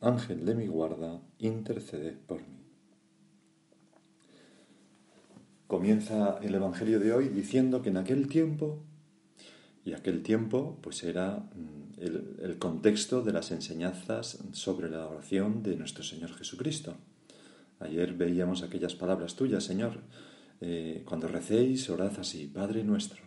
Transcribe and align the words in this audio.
Ángel 0.00 0.44
de 0.44 0.54
mi 0.54 0.66
guarda, 0.66 1.22
intercede 1.38 2.12
por 2.12 2.40
mí. 2.40 2.56
Comienza 5.66 6.38
el 6.42 6.54
Evangelio 6.54 7.00
de 7.00 7.12
hoy 7.12 7.28
diciendo 7.28 7.82
que 7.82 7.88
en 7.88 7.96
aquel 7.96 8.28
tiempo, 8.28 8.84
y 9.84 9.94
aquel 9.94 10.22
tiempo 10.22 10.78
pues 10.80 11.02
era 11.02 11.38
mm, 11.38 12.00
el, 12.00 12.58
contexto 12.58 13.22
de 13.22 13.32
las 13.32 13.50
enseñanzas 13.50 14.38
sobre 14.52 14.88
la 14.90 15.08
oración 15.08 15.62
de 15.62 15.76
nuestro 15.76 16.04
Señor 16.04 16.34
Jesucristo. 16.34 16.94
Ayer 17.80 18.14
veíamos 18.14 18.62
aquellas 18.62 18.94
palabras 18.94 19.34
tuyas, 19.34 19.64
Señor, 19.64 20.00
eh, 20.60 21.02
cuando 21.04 21.26
recéis, 21.26 21.90
orad 21.90 22.18
así, 22.18 22.46
Padre 22.46 22.84
nuestro, 22.84 23.22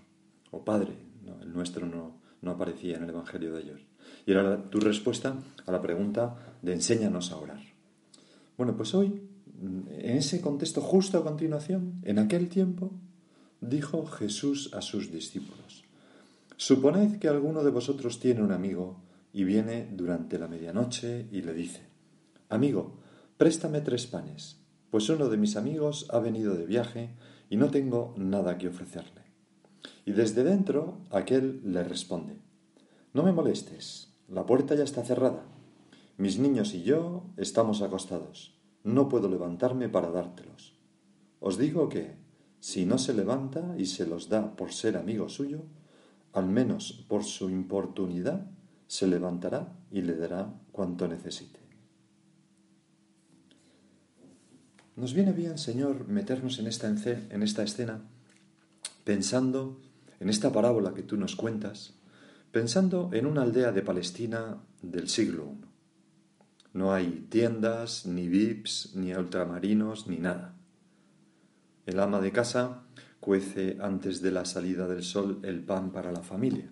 o 0.51 0.63
Padre, 0.63 0.93
el 1.41 1.51
nuestro 1.51 1.85
no, 1.85 2.21
no 2.41 2.51
aparecía 2.51 2.97
en 2.97 3.03
el 3.03 3.09
Evangelio 3.09 3.53
de 3.53 3.59
ayer. 3.59 3.85
Y 4.25 4.31
era 4.31 4.69
tu 4.69 4.79
respuesta 4.79 5.35
a 5.65 5.71
la 5.71 5.81
pregunta 5.81 6.48
de 6.61 6.73
enséñanos 6.73 7.31
a 7.31 7.37
orar. 7.37 7.61
Bueno, 8.57 8.75
pues 8.75 8.93
hoy, 8.93 9.21
en 9.61 10.17
ese 10.17 10.41
contexto 10.41 10.81
justo 10.81 11.17
a 11.17 11.23
continuación, 11.23 12.01
en 12.03 12.19
aquel 12.19 12.49
tiempo, 12.49 12.91
dijo 13.61 14.05
Jesús 14.05 14.71
a 14.73 14.81
sus 14.81 15.11
discípulos, 15.11 15.85
Suponed 16.57 17.19
que 17.19 17.29
alguno 17.29 17.63
de 17.63 17.71
vosotros 17.71 18.19
tiene 18.19 18.43
un 18.43 18.51
amigo 18.51 19.01
y 19.31 19.45
viene 19.45 19.87
durante 19.93 20.37
la 20.37 20.47
medianoche 20.47 21.27
y 21.31 21.41
le 21.41 21.53
dice, 21.53 21.87
Amigo, 22.49 22.99
préstame 23.37 23.79
tres 23.81 24.07
panes, 24.07 24.59
pues 24.89 25.07
uno 25.09 25.29
de 25.29 25.37
mis 25.37 25.55
amigos 25.55 26.07
ha 26.09 26.19
venido 26.19 26.55
de 26.55 26.65
viaje 26.65 27.11
y 27.49 27.57
no 27.57 27.69
tengo 27.69 28.13
nada 28.17 28.57
que 28.57 28.67
ofrecerle. 28.67 29.21
Y 30.05 30.11
desde 30.11 30.43
dentro 30.43 30.97
aquel 31.11 31.61
le 31.63 31.83
responde, 31.83 32.41
No 33.13 33.23
me 33.23 33.31
molestes, 33.31 34.09
la 34.27 34.45
puerta 34.45 34.75
ya 34.75 34.83
está 34.83 35.03
cerrada. 35.03 35.45
Mis 36.19 36.37
niños 36.37 36.73
y 36.73 36.83
yo 36.83 37.23
estamos 37.37 37.81
acostados. 37.81 38.53
No 38.83 39.07
puedo 39.07 39.29
levantarme 39.29 39.87
para 39.87 40.11
dártelos. 40.11 40.75
Os 41.39 41.57
digo 41.57 41.87
que, 41.87 42.17
si 42.59 42.85
no 42.85 42.97
se 42.97 43.13
levanta 43.13 43.73
y 43.77 43.85
se 43.85 44.05
los 44.05 44.27
da 44.27 44.57
por 44.57 44.73
ser 44.73 44.97
amigo 44.97 45.29
suyo, 45.29 45.61
al 46.33 46.49
menos 46.49 47.05
por 47.07 47.23
su 47.23 47.49
importunidad, 47.49 48.51
se 48.87 49.07
levantará 49.07 49.71
y 49.91 50.01
le 50.01 50.17
dará 50.17 50.53
cuanto 50.73 51.07
necesite. 51.07 51.61
Nos 54.97 55.13
viene 55.13 55.31
bien, 55.31 55.57
Señor, 55.57 56.05
meternos 56.09 56.59
en 56.59 56.67
esta, 56.67 56.89
en 56.89 57.43
esta 57.43 57.63
escena 57.63 58.01
pensando 59.05 59.79
en 60.19 60.27
esta 60.27 60.51
parábola 60.51 60.93
que 60.93 61.03
tú 61.03 61.15
nos 61.15 61.37
cuentas, 61.37 61.93
pensando 62.51 63.09
en 63.13 63.25
una 63.25 63.43
aldea 63.43 63.71
de 63.71 63.83
Palestina 63.83 64.57
del 64.81 65.07
siglo 65.07 65.53
I. 65.53 65.78
No 66.73 66.93
hay 66.93 67.27
tiendas, 67.29 68.05
ni 68.05 68.27
VIPs, 68.27 68.95
ni 68.95 69.13
ultramarinos, 69.13 70.07
ni 70.07 70.17
nada. 70.17 70.55
El 71.85 71.99
ama 71.99 72.21
de 72.21 72.31
casa 72.31 72.83
cuece 73.19 73.77
antes 73.81 74.21
de 74.21 74.31
la 74.31 74.45
salida 74.45 74.87
del 74.87 75.03
sol 75.03 75.39
el 75.43 75.63
pan 75.63 75.91
para 75.91 76.11
la 76.11 76.21
familia. 76.21 76.71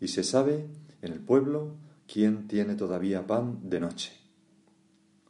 Y 0.00 0.08
se 0.08 0.22
sabe 0.22 0.68
en 1.02 1.12
el 1.12 1.20
pueblo 1.20 1.76
quién 2.06 2.46
tiene 2.46 2.74
todavía 2.74 3.26
pan 3.26 3.60
de 3.68 3.80
noche. 3.80 4.12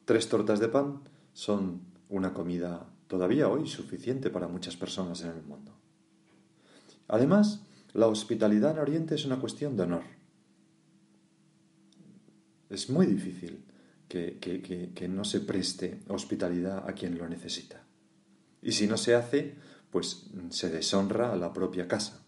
Tres 0.05 0.29
tortas 0.29 0.59
de 0.59 0.69
pan 0.69 1.03
son 1.33 1.83
una 2.09 2.35
comida 2.35 2.89
todavía 3.07 3.49
hoy 3.49 3.67
suficiente 3.69 4.31
para 4.31 4.49
muchas 4.49 4.77
personas 4.77 5.23
en 5.23 5.31
el 5.31 5.43
mundo. 5.43 5.73
Además, 7.09 7.65
la 7.93 8.07
hospitalidad 8.07 8.73
en 8.73 8.79
Oriente 8.79 9.15
es 9.15 9.25
una 9.25 9.41
cuestión 9.41 9.77
de 9.77 9.83
honor. 9.83 10.20
Es 12.71 12.89
muy 12.89 13.07
difícil 13.07 13.65
que, 14.09 15.09
no 15.09 15.25
se 15.25 15.41
preste 15.41 16.01
hospitalidad 16.09 16.89
a 16.89 16.93
quien 16.95 17.19
lo 17.19 17.29
necesita. 17.29 17.85
Y 18.63 18.73
si 18.73 18.87
no 18.87 18.97
se 18.97 19.15
hace, 19.15 19.57
pues 19.91 20.27
se 20.51 20.71
deshonra 20.71 21.33
a 21.33 21.37
la 21.37 21.53
propia 21.53 21.87
casa. 21.87 22.23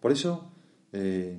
Por 0.00 0.12
eso, 0.12 0.52
eh, 0.92 1.38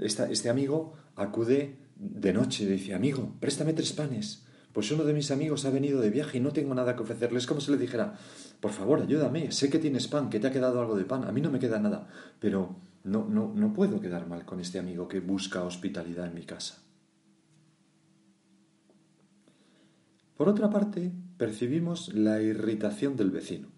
este 0.00 0.48
amigo 0.48 0.94
acude 1.14 1.76
de 1.96 2.32
noche 2.32 2.64
y 2.64 2.66
dice, 2.66 2.94
amigo, 2.94 3.36
préstame 3.40 3.72
tres 3.72 3.92
panes 3.92 4.46
pues 4.76 4.90
uno 4.90 5.04
de 5.04 5.14
mis 5.14 5.30
amigos 5.30 5.64
ha 5.64 5.70
venido 5.70 6.02
de 6.02 6.10
viaje 6.10 6.36
y 6.36 6.40
no 6.42 6.52
tengo 6.52 6.74
nada 6.74 6.94
que 6.94 7.02
ofrecerle. 7.02 7.38
Es 7.38 7.46
como 7.46 7.62
si 7.62 7.70
le 7.70 7.78
dijera, 7.78 8.12
por 8.60 8.72
favor, 8.72 9.00
ayúdame, 9.00 9.50
sé 9.50 9.70
que 9.70 9.78
tienes 9.78 10.06
pan, 10.06 10.28
que 10.28 10.38
te 10.38 10.48
ha 10.48 10.52
quedado 10.52 10.82
algo 10.82 10.94
de 10.98 11.06
pan, 11.06 11.24
a 11.24 11.32
mí 11.32 11.40
no 11.40 11.50
me 11.50 11.58
queda 11.58 11.78
nada, 11.78 12.06
pero 12.38 12.76
no, 13.02 13.24
no, 13.26 13.54
no 13.54 13.72
puedo 13.72 14.02
quedar 14.02 14.28
mal 14.28 14.44
con 14.44 14.60
este 14.60 14.78
amigo 14.78 15.08
que 15.08 15.20
busca 15.20 15.62
hospitalidad 15.62 16.26
en 16.26 16.34
mi 16.34 16.42
casa. 16.42 16.85
Por 20.36 20.48
otra 20.48 20.68
parte, 20.70 21.12
percibimos 21.38 22.12
la 22.12 22.42
irritación 22.42 23.16
del 23.16 23.30
vecino. 23.30 23.68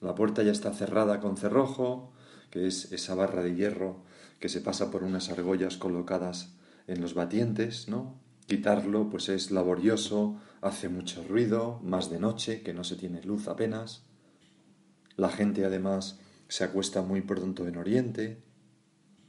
La 0.00 0.14
puerta 0.14 0.42
ya 0.42 0.52
está 0.52 0.72
cerrada 0.74 1.20
con 1.20 1.36
cerrojo, 1.36 2.12
que 2.50 2.66
es 2.66 2.92
esa 2.92 3.14
barra 3.14 3.42
de 3.42 3.54
hierro 3.54 4.04
que 4.38 4.48
se 4.50 4.60
pasa 4.60 4.90
por 4.90 5.02
unas 5.02 5.30
argollas 5.30 5.78
colocadas 5.78 6.54
en 6.86 7.00
los 7.00 7.14
batientes, 7.14 7.88
¿no? 7.88 8.20
Quitarlo 8.46 9.08
pues 9.08 9.28
es 9.28 9.50
laborioso, 9.50 10.38
hace 10.60 10.88
mucho 10.88 11.24
ruido, 11.26 11.80
más 11.82 12.10
de 12.10 12.20
noche, 12.20 12.62
que 12.62 12.74
no 12.74 12.84
se 12.84 12.96
tiene 12.96 13.22
luz 13.22 13.48
apenas. 13.48 14.04
La 15.16 15.30
gente 15.30 15.64
además 15.64 16.20
se 16.48 16.64
acuesta 16.64 17.02
muy 17.02 17.22
pronto 17.22 17.66
en 17.66 17.76
Oriente. 17.76 18.42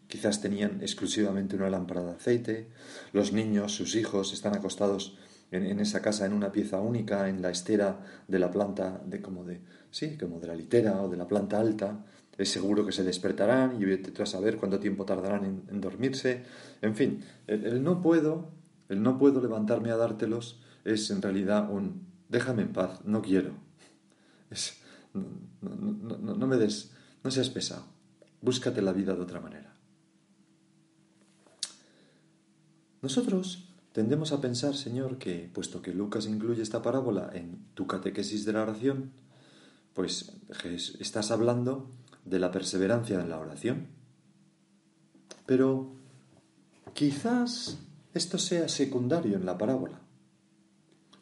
Quizás 0.08 0.42
tenían 0.42 0.82
exclusivamente 0.82 1.56
una 1.56 1.70
lámpara 1.70 2.04
de 2.04 2.12
aceite. 2.12 2.70
Los 3.12 3.32
niños, 3.32 3.74
sus 3.74 3.96
hijos, 3.96 4.34
están 4.34 4.56
acostados 4.56 5.18
en, 5.52 5.80
esa 5.80 6.02
casa 6.02 6.26
en 6.26 6.34
una 6.34 6.52
pieza 6.52 6.80
única, 6.80 7.30
en 7.30 7.42
la 7.42 7.50
estera 7.50 8.00
de 8.28 8.40
la 8.40 8.52
planta, 8.52 9.02
de 9.06 9.22
como 9.22 9.44
de, 9.44 9.62
sí, 9.92 10.18
como 10.18 10.40
de 10.40 10.48
la 10.48 10.56
litera 10.56 11.02
o 11.02 11.10
de 11.10 11.18
la 11.18 11.28
planta 11.28 11.60
alta. 11.60 12.06
Es 12.38 12.52
seguro 12.52 12.86
que 12.86 12.92
se 12.92 13.04
despertarán 13.04 13.82
y 13.82 13.86
vete 13.86 14.22
a 14.22 14.26
saber 14.26 14.58
cuánto 14.58 14.80
tiempo 14.80 15.06
tardarán 15.06 15.64
en, 15.70 15.82
dormirse. 15.82 16.44
En 16.82 16.96
fin, 16.96 17.24
el 17.48 17.84
no 17.84 18.02
puedo 18.02 18.58
el 18.90 19.04
no 19.04 19.18
puedo 19.18 19.42
levantarme 19.42 19.92
a 19.92 19.98
dártelos 19.98 20.62
es 20.86 21.10
en 21.12 21.22
realidad 21.22 21.70
un 21.70 22.08
déjame 22.30 22.64
en 22.64 22.74
paz, 22.74 23.04
no 23.06 23.22
quiero. 23.22 23.52
Es, 24.50 24.82
no, 25.14 26.48
me 26.48 26.58
des, 26.58 26.92
no 27.24 27.32
seas 27.32 27.50
pesado, 27.50 27.86
búscate 28.42 28.82
la 28.82 28.94
vida 28.94 29.14
de 29.14 29.22
otra 29.22 29.42
manera. 29.42 29.74
Nosotros 33.02 33.67
tendemos 33.98 34.32
a 34.32 34.42
pensar, 34.42 34.76
Señor, 34.76 35.18
que 35.18 35.50
puesto 35.52 35.82
que 35.82 35.92
Lucas 35.92 36.28
incluye 36.28 36.62
esta 36.62 36.84
parábola 36.84 37.32
en 37.34 37.66
tu 37.74 37.88
catequesis 37.88 38.46
de 38.46 38.54
la 38.54 38.62
oración, 38.62 39.12
pues 39.96 40.34
estás 41.00 41.32
hablando 41.32 41.90
de 42.24 42.38
la 42.38 42.52
perseverancia 42.52 43.20
en 43.20 43.28
la 43.28 43.40
oración. 43.40 43.88
Pero 45.48 45.96
quizás 46.94 47.80
esto 48.14 48.38
sea 48.38 48.70
secundario 48.70 49.36
en 49.36 49.48
la 49.48 49.58
parábola. 49.58 50.00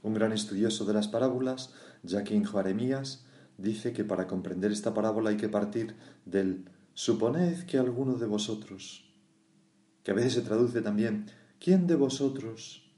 Un 0.04 0.14
gran 0.14 0.34
estudioso 0.34 0.84
de 0.84 0.96
las 0.96 1.08
parábolas, 1.08 1.72
Jacquín 2.04 2.46
Jeremías, 2.46 3.26
dice 3.58 3.94
que 3.94 4.04
para 4.04 4.28
comprender 4.28 4.74
esta 4.74 4.94
parábola 4.94 5.30
hay 5.30 5.38
que 5.38 5.48
partir 5.48 5.96
del 6.26 6.66
suponed 6.94 7.64
que 7.68 7.78
alguno 7.78 8.16
de 8.18 8.26
vosotros, 8.26 9.16
que 10.04 10.12
a 10.12 10.14
veces 10.14 10.34
se 10.34 10.42
traduce 10.42 10.82
también 10.82 11.28
¿quién 11.60 11.88
de 11.88 11.96
vosotros? 11.96 12.92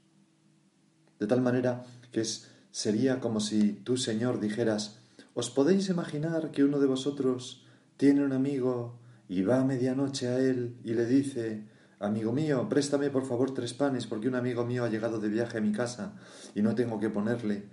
De 1.18 1.26
tal 1.26 1.40
manera 1.40 1.84
que 2.12 2.24
sería 2.70 3.20
como 3.20 3.40
si 3.40 3.72
tú, 3.72 3.96
Señor, 3.96 4.40
dijeras, 4.40 5.00
¿os 5.34 5.50
podéis 5.50 5.88
imaginar 5.88 6.50
que 6.50 6.64
uno 6.64 6.78
de 6.78 6.86
vosotros 6.86 7.64
tiene 7.96 8.24
un 8.24 8.32
amigo 8.32 8.98
y 9.28 9.42
va 9.42 9.60
a 9.60 9.64
medianoche 9.64 10.28
a 10.28 10.38
él 10.38 10.76
y 10.84 10.94
le 10.94 11.06
dice, 11.06 11.66
Amigo 12.00 12.32
mío, 12.32 12.68
préstame 12.68 13.10
por 13.10 13.26
favor 13.26 13.52
tres 13.52 13.74
panes 13.74 14.06
porque 14.06 14.28
un 14.28 14.36
amigo 14.36 14.64
mío 14.64 14.84
ha 14.84 14.88
llegado 14.88 15.18
de 15.18 15.28
viaje 15.28 15.58
a 15.58 15.60
mi 15.60 15.72
casa 15.72 16.14
y 16.54 16.62
no 16.62 16.76
tengo 16.76 17.00
que 17.00 17.10
ponerle. 17.10 17.64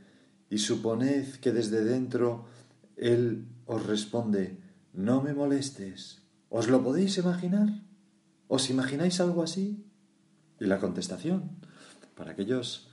Y 0.50 0.58
suponed 0.58 1.36
que 1.42 1.52
desde 1.52 1.84
dentro 1.84 2.46
él 2.98 3.48
os 3.68 3.86
responde, 3.86 4.58
no 4.94 5.22
me 5.22 5.36
molestes. 5.36 6.24
¿Os 6.50 6.70
lo 6.70 6.84
podéis 6.84 7.20
imaginar? 7.20 7.84
¿Os 8.48 8.70
imagináis 8.72 9.20
algo 9.20 9.44
así? 9.44 9.85
Y 10.60 10.66
la 10.66 10.80
contestación, 10.80 11.52
para 12.16 12.31
aquellos 12.31 12.90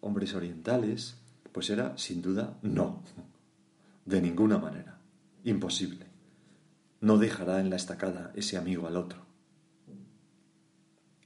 hombres 0.00 0.34
orientales, 0.34 1.16
pues 1.52 1.70
era 1.70 1.96
sin 1.96 2.22
duda 2.22 2.58
no, 2.62 3.02
de 4.04 4.20
ninguna 4.20 4.58
manera, 4.58 4.98
imposible. 5.44 6.06
No 7.00 7.18
dejará 7.18 7.60
en 7.60 7.70
la 7.70 7.76
estacada 7.76 8.32
ese 8.34 8.56
amigo 8.56 8.86
al 8.86 8.96
otro. 8.96 9.26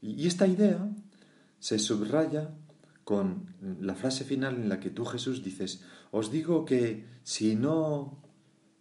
Y 0.00 0.26
esta 0.26 0.46
idea 0.46 0.88
se 1.58 1.78
subraya 1.78 2.50
con 3.04 3.54
la 3.80 3.94
frase 3.94 4.24
final 4.24 4.56
en 4.56 4.68
la 4.68 4.80
que 4.80 4.90
tú 4.90 5.04
Jesús 5.04 5.42
dices, 5.42 5.82
os 6.10 6.30
digo 6.30 6.64
que 6.64 7.06
si 7.22 7.54
no 7.54 8.22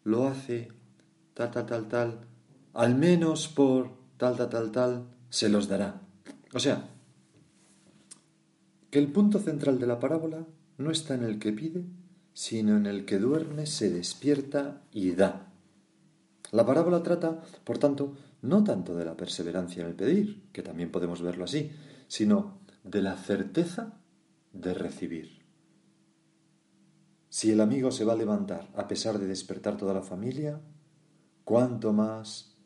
lo 0.03 0.27
hace 0.27 0.71
tal, 1.33 1.51
tal, 1.51 1.65
tal, 1.65 1.87
tal, 1.87 2.19
al 2.73 2.95
menos 2.95 3.47
por 3.47 3.91
tal, 4.17 4.35
tal, 4.35 4.49
tal, 4.49 4.71
tal, 4.71 5.07
se 5.29 5.49
los 5.49 5.67
dará. 5.67 6.01
O 6.53 6.59
sea, 6.59 6.89
que 8.89 8.99
el 8.99 9.11
punto 9.11 9.39
central 9.39 9.79
de 9.79 9.87
la 9.87 9.99
parábola 9.99 10.45
no 10.77 10.91
está 10.91 11.15
en 11.15 11.23
el 11.23 11.39
que 11.39 11.53
pide, 11.53 11.85
sino 12.33 12.77
en 12.77 12.85
el 12.85 13.05
que 13.05 13.19
duerme, 13.19 13.65
se 13.65 13.89
despierta 13.89 14.81
y 14.91 15.11
da. 15.11 15.51
La 16.51 16.65
parábola 16.65 17.01
trata, 17.01 17.41
por 17.63 17.77
tanto, 17.77 18.15
no 18.41 18.63
tanto 18.63 18.95
de 18.95 19.05
la 19.05 19.15
perseverancia 19.15 19.81
en 19.81 19.89
el 19.89 19.95
pedir, 19.95 20.43
que 20.51 20.61
también 20.61 20.91
podemos 20.91 21.21
verlo 21.21 21.45
así, 21.45 21.71
sino 22.07 22.59
de 22.83 23.01
la 23.01 23.15
certeza 23.15 24.01
de 24.51 24.73
recibir. 24.73 25.41
Si 27.29 27.51
el 27.51 27.61
amigo 27.61 27.91
se 27.91 28.03
va 28.03 28.13
a 28.13 28.17
levantar 28.17 28.69
a 28.75 28.87
pesar 28.87 29.17
de 29.17 29.27
despertar 29.27 29.77
toda 29.77 29.93
la 29.93 30.01
familia, 30.01 30.59
cuánto 31.45 31.93
más 31.93 32.57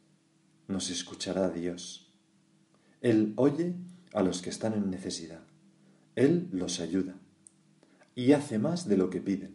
nos 0.68 0.90
escuchará 0.90 1.50
Dios. 1.50 2.05
Él 3.06 3.34
oye 3.36 3.76
a 4.14 4.24
los 4.24 4.42
que 4.42 4.50
están 4.50 4.74
en 4.74 4.90
necesidad. 4.90 5.42
Él 6.16 6.50
los 6.52 6.80
ayuda 6.80 7.14
y 8.16 8.32
hace 8.32 8.58
más 8.58 8.88
de 8.88 8.98
lo 8.98 9.12
que 9.12 9.22
piden. 9.22 9.54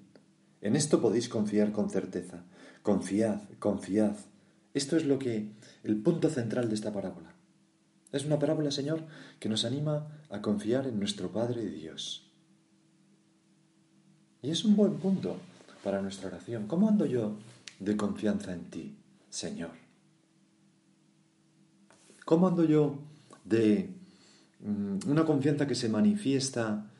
En 0.60 0.76
esto 0.76 1.00
podéis 1.00 1.28
confiar 1.28 1.72
con 1.72 1.90
certeza. 1.90 2.44
Confiad, 2.84 3.40
confiad. 3.58 4.14
Esto 4.72 4.96
es 4.96 5.04
lo 5.04 5.18
que 5.18 5.50
el 5.82 5.96
punto 5.96 6.30
central 6.30 6.68
de 6.68 6.76
esta 6.76 6.92
parábola. 6.92 7.34
Es 8.12 8.24
una 8.24 8.38
parábola, 8.38 8.70
Señor, 8.70 9.02
que 9.40 9.48
nos 9.48 9.64
anima 9.64 10.06
a 10.30 10.40
confiar 10.42 10.86
en 10.86 11.00
nuestro 11.00 11.32
Padre 11.32 11.66
Dios. 11.66 12.30
Y 14.42 14.50
es 14.50 14.64
un 14.64 14.76
buen 14.76 14.98
punto 14.98 15.38
para 15.82 16.00
nuestra 16.00 16.28
oración. 16.28 16.68
¿Cómo 16.68 16.88
ando 16.88 17.04
yo 17.04 17.34
de 17.80 17.96
confianza 17.96 18.52
en 18.52 18.70
ti, 18.70 18.96
Señor? 19.28 19.72
¿Cómo 22.24 22.46
ando 22.46 22.62
yo 22.62 23.09
de 23.50 23.90
mm, 24.60 25.10
una 25.10 25.24
confianza 25.24 25.66
que 25.66 25.74
se 25.74 25.88
manifiesta 25.88 26.90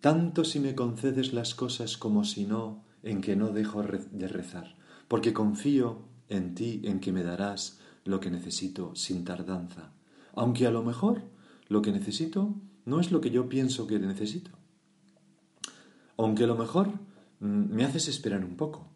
tanto 0.00 0.44
si 0.44 0.60
me 0.60 0.74
concedes 0.74 1.32
las 1.32 1.54
cosas 1.54 1.96
como 1.96 2.24
si 2.24 2.44
no, 2.44 2.84
en 3.02 3.20
que 3.20 3.36
no 3.36 3.48
dejo 3.48 3.82
de 3.82 4.28
rezar? 4.28 4.76
Porque 5.08 5.32
confío 5.32 6.02
en 6.28 6.54
ti, 6.54 6.82
en 6.84 7.00
que 7.00 7.12
me 7.12 7.22
darás 7.22 7.80
lo 8.04 8.20
que 8.20 8.30
necesito 8.30 8.94
sin 8.94 9.24
tardanza, 9.24 9.92
aunque 10.34 10.66
a 10.66 10.70
lo 10.70 10.82
mejor 10.82 11.22
lo 11.68 11.80
que 11.80 11.92
necesito 11.92 12.54
no 12.84 13.00
es 13.00 13.10
lo 13.10 13.22
que 13.22 13.30
yo 13.30 13.48
pienso 13.48 13.86
que 13.86 13.98
necesito. 13.98 14.50
Aunque 16.18 16.44
a 16.44 16.46
lo 16.46 16.56
mejor 16.56 16.88
mm, 17.40 17.74
me 17.74 17.84
haces 17.84 18.08
esperar 18.08 18.44
un 18.44 18.56
poco, 18.56 18.86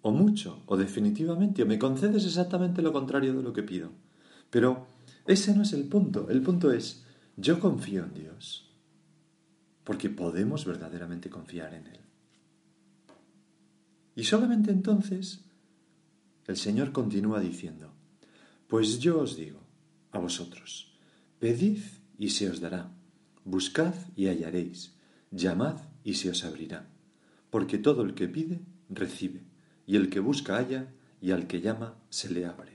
o 0.00 0.10
mucho, 0.12 0.62
o 0.66 0.76
definitivamente, 0.78 1.62
o 1.62 1.66
me 1.66 1.78
concedes 1.78 2.24
exactamente 2.24 2.80
lo 2.80 2.92
contrario 2.92 3.34
de 3.34 3.42
lo 3.42 3.52
que 3.52 3.62
pido. 3.62 3.90
Pero 4.50 4.86
ese 5.26 5.54
no 5.54 5.62
es 5.62 5.72
el 5.72 5.84
punto. 5.84 6.28
El 6.30 6.42
punto 6.42 6.70
es, 6.72 7.04
yo 7.36 7.58
confío 7.60 8.04
en 8.04 8.14
Dios, 8.14 8.70
porque 9.84 10.10
podemos 10.10 10.64
verdaderamente 10.64 11.30
confiar 11.30 11.74
en 11.74 11.86
Él. 11.86 12.00
Y 14.16 14.24
solamente 14.24 14.70
entonces 14.70 15.44
el 16.46 16.56
Señor 16.56 16.92
continúa 16.92 17.40
diciendo, 17.40 17.92
pues 18.68 18.98
yo 18.98 19.20
os 19.20 19.36
digo 19.36 19.60
a 20.12 20.18
vosotros, 20.18 20.96
pedid 21.38 21.80
y 22.18 22.30
se 22.30 22.48
os 22.50 22.60
dará, 22.60 22.92
buscad 23.44 23.94
y 24.14 24.28
hallaréis, 24.28 24.94
llamad 25.30 25.76
y 26.04 26.14
se 26.14 26.30
os 26.30 26.44
abrirá, 26.44 26.88
porque 27.50 27.78
todo 27.78 28.02
el 28.02 28.14
que 28.14 28.28
pide, 28.28 28.60
recibe, 28.88 29.42
y 29.86 29.96
el 29.96 30.10
que 30.10 30.20
busca 30.20 30.56
halla, 30.56 30.92
y 31.20 31.32
al 31.32 31.46
que 31.46 31.60
llama 31.60 31.96
se 32.10 32.30
le 32.30 32.44
abre. 32.46 32.73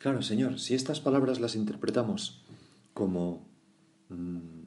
Claro, 0.00 0.22
Señor, 0.22 0.58
si 0.58 0.74
estas 0.74 0.98
palabras 0.98 1.40
las 1.40 1.54
interpretamos 1.54 2.42
como, 2.94 3.46
mm, 4.08 4.62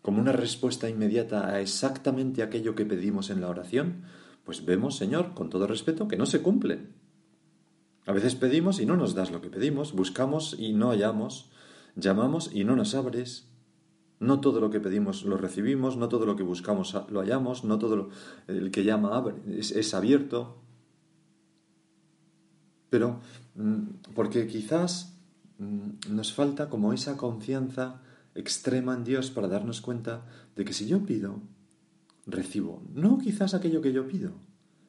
como 0.00 0.18
una 0.18 0.32
respuesta 0.32 0.88
inmediata 0.88 1.46
a 1.46 1.60
exactamente 1.60 2.42
aquello 2.42 2.74
que 2.74 2.86
pedimos 2.86 3.28
en 3.28 3.42
la 3.42 3.50
oración, 3.50 4.04
pues 4.46 4.64
vemos, 4.64 4.96
Señor, 4.96 5.34
con 5.34 5.50
todo 5.50 5.66
respeto, 5.66 6.08
que 6.08 6.16
no 6.16 6.24
se 6.24 6.40
cumplen. 6.40 6.94
A 8.06 8.12
veces 8.12 8.34
pedimos 8.34 8.80
y 8.80 8.86
no 8.86 8.96
nos 8.96 9.14
das 9.14 9.30
lo 9.30 9.42
que 9.42 9.50
pedimos, 9.50 9.92
buscamos 9.92 10.56
y 10.58 10.72
no 10.72 10.88
hallamos, 10.88 11.50
llamamos 11.94 12.50
y 12.50 12.64
no 12.64 12.76
nos 12.76 12.94
abres. 12.94 13.46
No 14.20 14.40
todo 14.40 14.58
lo 14.62 14.70
que 14.70 14.80
pedimos 14.80 15.22
lo 15.24 15.36
recibimos, 15.36 15.98
no 15.98 16.08
todo 16.08 16.24
lo 16.24 16.36
que 16.36 16.44
buscamos 16.44 16.96
lo 17.10 17.20
hallamos, 17.20 17.64
no 17.64 17.78
todo 17.78 17.94
lo, 17.94 18.08
el 18.48 18.70
que 18.70 18.84
llama 18.84 19.22
es, 19.46 19.92
abierto. 19.92 20.62
Pero 22.90 23.20
mm, 23.54 24.12
porque 24.14 24.46
quizás 24.46 25.14
mm, 25.58 26.14
nos 26.14 26.34
falta 26.34 26.68
como 26.68 26.92
esa 26.92 27.16
confianza 27.16 28.02
extrema 28.34 28.94
en 28.94 29.04
Dios 29.04 29.30
para 29.30 29.48
darnos 29.48 29.80
cuenta 29.80 30.26
de 30.56 30.64
que 30.64 30.72
si 30.72 30.86
yo 30.86 31.04
pido, 31.04 31.40
recibo. 32.26 32.82
No 32.92 33.18
quizás 33.18 33.54
aquello 33.54 33.80
que 33.80 33.92
yo 33.92 34.06
pido, 34.06 34.32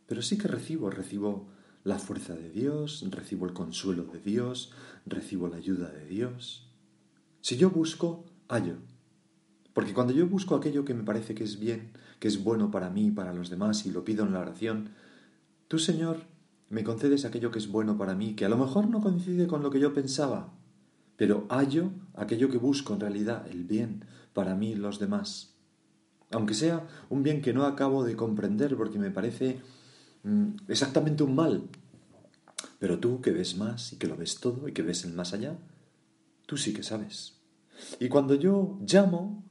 pero 0.08 0.22
sí 0.22 0.38
que 0.38 0.48
recibo, 0.48 0.90
recibo 0.90 1.48
la 1.84 1.98
fuerza 1.98 2.36
de 2.36 2.52
Dios, 2.52 3.06
recibo 3.10 3.46
el 3.46 3.54
consuelo 3.54 4.04
de 4.04 4.20
Dios, 4.20 4.72
recibo 5.06 5.48
la 5.48 5.58
ayuda 5.58 5.90
de 5.90 6.06
Dios. 6.06 6.68
Si 7.42 7.58
yo 7.58 7.72
busco, 7.72 8.26
hallo. 8.48 8.76
Porque 9.74 9.94
cuando 9.94 10.14
yo 10.14 10.28
busco 10.28 10.56
aquello 10.56 10.86
que 10.86 10.94
me 10.94 11.04
parece 11.04 11.34
que 11.34 11.44
es 11.44 11.60
bien, 11.60 11.92
que 12.20 12.28
es 12.28 12.44
bueno 12.44 12.70
para 12.70 12.90
mí 12.90 13.08
y 13.08 13.12
para 13.12 13.34
los 13.34 13.50
demás, 13.50 13.86
y 13.86 13.92
lo 13.92 14.04
pido 14.04 14.26
en 14.26 14.34
la 14.34 14.42
oración, 14.42 14.90
tú, 15.68 15.80
Señor, 15.80 16.18
me 16.72 16.84
concedes 16.84 17.24
aquello 17.24 17.52
que 17.52 17.60
es 17.60 17.68
bueno 17.68 17.98
para 17.98 18.16
mí, 18.16 18.34
que 18.34 18.46
a 18.46 18.50
lo 18.50 18.58
mejor 18.58 18.90
no 18.90 19.02
coincide 19.02 19.46
con 19.46 19.62
lo 19.62 19.70
que 19.70 19.80
yo 19.80 19.94
pensaba, 19.94 20.52
pero 21.18 21.46
hallo 21.50 21.92
aquello 22.16 22.50
que 22.50 22.58
busco 22.58 22.94
en 22.94 23.02
realidad, 23.02 23.46
el 23.52 23.64
bien 23.64 24.06
para 24.34 24.56
mí 24.56 24.72
y 24.72 24.76
los 24.76 24.98
demás. 24.98 25.54
Aunque 26.32 26.56
sea 26.56 26.88
un 27.10 27.22
bien 27.22 27.42
que 27.42 27.54
no 27.54 27.66
acabo 27.66 28.04
de 28.04 28.16
comprender 28.16 28.76
porque 28.76 28.98
me 28.98 29.12
parece 29.12 29.60
Mm, 30.24 30.56
exactamente 30.68 31.24
un 31.24 31.36
mal. 31.36 31.70
Pero 32.80 33.00
tú 33.00 33.22
que 33.22 33.32
ves 33.32 33.58
más 33.58 33.94
y 33.94 33.98
que 33.98 34.08
lo 34.08 34.16
ves 34.16 34.40
todo 34.40 34.68
y 34.68 34.74
que 34.74 34.82
ves 34.82 35.04
el 35.06 35.14
más 35.14 35.34
allá, 35.34 35.58
tú 36.46 36.58
sí 36.58 36.74
que 36.74 36.84
sabes. 36.84 37.40
Y 38.00 38.10
cuando 38.10 38.36
yo 38.36 38.80
llamo, 38.86 39.44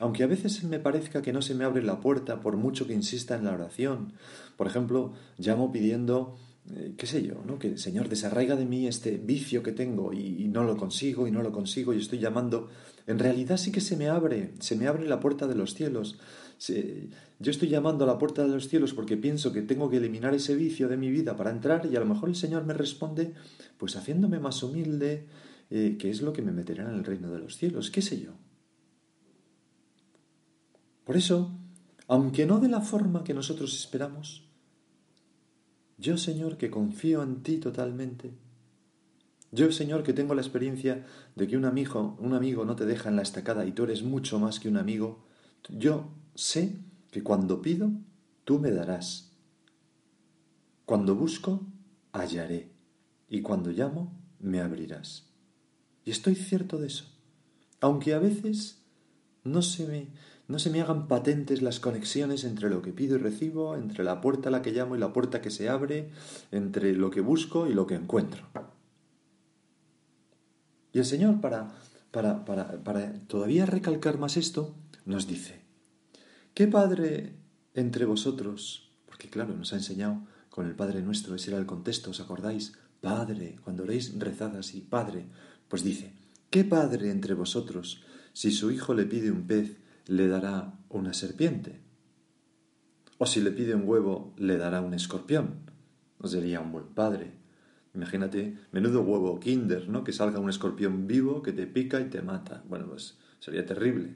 aunque 0.00 0.24
a 0.24 0.26
veces 0.26 0.64
me 0.64 0.80
parezca 0.80 1.20
que 1.20 1.32
no 1.32 1.42
se 1.42 1.54
me 1.54 1.64
abre 1.64 1.82
la 1.82 2.00
puerta 2.00 2.40
por 2.40 2.56
mucho 2.56 2.86
que 2.86 2.94
insista 2.94 3.36
en 3.36 3.44
la 3.44 3.52
oración, 3.52 4.14
por 4.56 4.66
ejemplo, 4.66 5.12
llamo 5.36 5.70
pidiendo, 5.70 6.36
eh, 6.74 6.94
qué 6.96 7.06
sé 7.06 7.22
yo, 7.22 7.42
¿no? 7.46 7.58
que 7.58 7.76
Señor 7.76 8.08
desarraiga 8.08 8.56
de 8.56 8.64
mí 8.64 8.86
este 8.86 9.18
vicio 9.18 9.62
que 9.62 9.72
tengo 9.72 10.14
y, 10.14 10.48
no 10.48 10.64
lo 10.64 10.78
consigo 10.78 11.28
y 11.28 11.30
no 11.30 11.42
lo 11.42 11.52
consigo 11.52 11.92
y 11.92 11.98
estoy 11.98 12.18
llamando, 12.18 12.70
en 13.06 13.18
realidad 13.18 13.58
sí 13.58 13.70
que 13.70 13.82
se 13.82 13.96
me 13.96 14.08
abre, 14.08 14.54
se 14.58 14.74
me 14.74 14.86
abre 14.86 15.06
la 15.06 15.20
puerta 15.20 15.46
de 15.46 15.54
los 15.54 15.74
cielos, 15.74 16.18
yo 17.38 17.50
estoy 17.50 17.68
llamando 17.68 18.04
a 18.04 18.06
la 18.06 18.18
puerta 18.18 18.42
de 18.42 18.48
los 18.48 18.68
cielos 18.68 18.94
porque 18.94 19.18
pienso 19.18 19.52
que 19.52 19.62
tengo 19.62 19.90
que 19.90 19.98
eliminar 19.98 20.34
ese 20.34 20.54
vicio 20.54 20.88
de 20.88 20.96
mi 20.96 21.10
vida 21.10 21.36
para 21.36 21.50
entrar 21.50 21.86
y 21.90 21.96
a 21.96 22.00
lo 22.00 22.06
mejor 22.06 22.30
el 22.30 22.36
Señor 22.36 22.64
me 22.64 22.72
responde 22.72 23.34
pues 23.76 23.96
haciéndome 23.96 24.38
más 24.38 24.62
humilde, 24.62 25.26
eh, 25.70 25.96
que 25.98 26.10
es 26.10 26.22
lo 26.22 26.32
que 26.32 26.42
me 26.42 26.52
meterá 26.52 26.88
en 26.88 26.96
el 26.96 27.04
reino 27.04 27.30
de 27.30 27.38
los 27.38 27.56
cielos, 27.56 27.90
qué 27.90 28.02
sé 28.02 28.18
yo. 28.20 28.32
Por 31.10 31.16
eso, 31.16 31.50
aunque 32.06 32.46
no 32.46 32.60
de 32.60 32.68
la 32.68 32.82
forma 32.82 33.24
que 33.24 33.34
nosotros 33.34 33.74
esperamos, 33.74 34.48
yo 35.98 36.16
Señor 36.16 36.56
que 36.56 36.70
confío 36.70 37.24
en 37.24 37.42
ti 37.42 37.58
totalmente, 37.58 38.38
Yo, 39.50 39.72
Señor, 39.72 40.04
que 40.04 40.12
tengo 40.12 40.36
la 40.36 40.40
experiencia 40.40 41.04
de 41.34 41.48
que 41.48 41.56
un 41.56 41.64
amigo, 41.64 42.16
un 42.20 42.32
amigo 42.34 42.64
no 42.64 42.76
te 42.76 42.86
deja 42.86 43.08
en 43.08 43.16
la 43.16 43.22
estacada 43.22 43.66
y 43.66 43.72
tú 43.72 43.82
eres 43.82 44.04
mucho 44.04 44.38
más 44.38 44.60
que 44.60 44.68
un 44.68 44.76
amigo, 44.76 45.26
yo 45.68 46.12
sé 46.36 46.78
que 47.10 47.24
cuando 47.24 47.60
pido, 47.60 47.90
tú 48.44 48.60
me 48.60 48.70
darás. 48.70 49.32
Cuando 50.84 51.16
busco, 51.16 51.66
hallaré. 52.12 52.70
Y 53.28 53.42
cuando 53.42 53.70
llamo, 53.72 54.16
me 54.38 54.60
abrirás. 54.60 55.28
Y 56.04 56.12
estoy 56.12 56.36
cierto 56.36 56.78
de 56.78 56.86
eso. 56.86 57.06
Aunque 57.80 58.14
a 58.14 58.20
veces 58.20 58.80
no 59.42 59.62
se 59.62 59.88
me, 59.88 60.08
no 60.50 60.58
se 60.58 60.70
me 60.70 60.80
hagan 60.80 61.06
patentes 61.06 61.62
las 61.62 61.78
conexiones 61.78 62.42
entre 62.42 62.68
lo 62.68 62.82
que 62.82 62.92
pido 62.92 63.14
y 63.14 63.20
recibo, 63.20 63.76
entre 63.76 64.02
la 64.02 64.20
puerta 64.20 64.48
a 64.48 64.52
la 64.52 64.62
que 64.62 64.72
llamo 64.72 64.96
y 64.96 64.98
la 64.98 65.12
puerta 65.12 65.40
que 65.40 65.50
se 65.50 65.68
abre, 65.68 66.10
entre 66.50 66.92
lo 66.92 67.10
que 67.10 67.20
busco 67.20 67.68
y 67.68 67.72
lo 67.72 67.86
que 67.86 67.94
encuentro. 67.94 68.48
Y 70.92 70.98
el 70.98 71.04
Señor, 71.04 71.40
para, 71.40 71.70
para, 72.10 72.44
para, 72.44 72.82
para 72.82 73.12
todavía 73.28 73.64
recalcar 73.64 74.18
más 74.18 74.36
esto, 74.36 74.74
nos 75.04 75.28
dice, 75.28 75.60
¿qué 76.52 76.66
padre 76.66 77.36
entre 77.74 78.04
vosotros? 78.04 78.90
Porque 79.06 79.30
claro, 79.30 79.54
nos 79.54 79.72
ha 79.72 79.76
enseñado 79.76 80.26
con 80.48 80.66
el 80.66 80.74
Padre 80.74 81.00
nuestro, 81.00 81.36
ese 81.36 81.50
era 81.50 81.60
el 81.60 81.66
contexto, 81.66 82.10
¿os 82.10 82.18
acordáis? 82.18 82.72
Padre, 83.00 83.56
cuando 83.62 83.84
oréis 83.84 84.18
rezad 84.18 84.56
así, 84.56 84.80
Padre, 84.80 85.26
pues 85.68 85.84
dice, 85.84 86.12
¿qué 86.50 86.64
padre 86.64 87.12
entre 87.12 87.34
vosotros, 87.34 88.02
si 88.32 88.50
su 88.50 88.72
hijo 88.72 88.94
le 88.94 89.06
pide 89.06 89.30
un 89.30 89.46
pez, 89.46 89.76
le 90.06 90.28
dará 90.28 90.74
una 90.88 91.12
serpiente? 91.12 91.80
O 93.18 93.26
si 93.26 93.40
le 93.40 93.50
pide 93.50 93.74
un 93.74 93.86
huevo, 93.86 94.32
le 94.36 94.56
dará 94.56 94.80
un 94.80 94.94
escorpión. 94.94 95.70
Sería 96.24 96.60
un 96.60 96.72
buen 96.72 96.86
padre. 96.86 97.32
Imagínate, 97.94 98.56
menudo 98.72 99.02
huevo 99.02 99.40
kinder, 99.40 99.88
¿no? 99.88 100.04
Que 100.04 100.12
salga 100.12 100.38
un 100.38 100.48
escorpión 100.48 101.06
vivo 101.06 101.42
que 101.42 101.52
te 101.52 101.66
pica 101.66 102.00
y 102.00 102.08
te 102.08 102.22
mata. 102.22 102.62
Bueno, 102.68 102.86
pues 102.86 103.18
sería 103.40 103.66
terrible. 103.66 104.14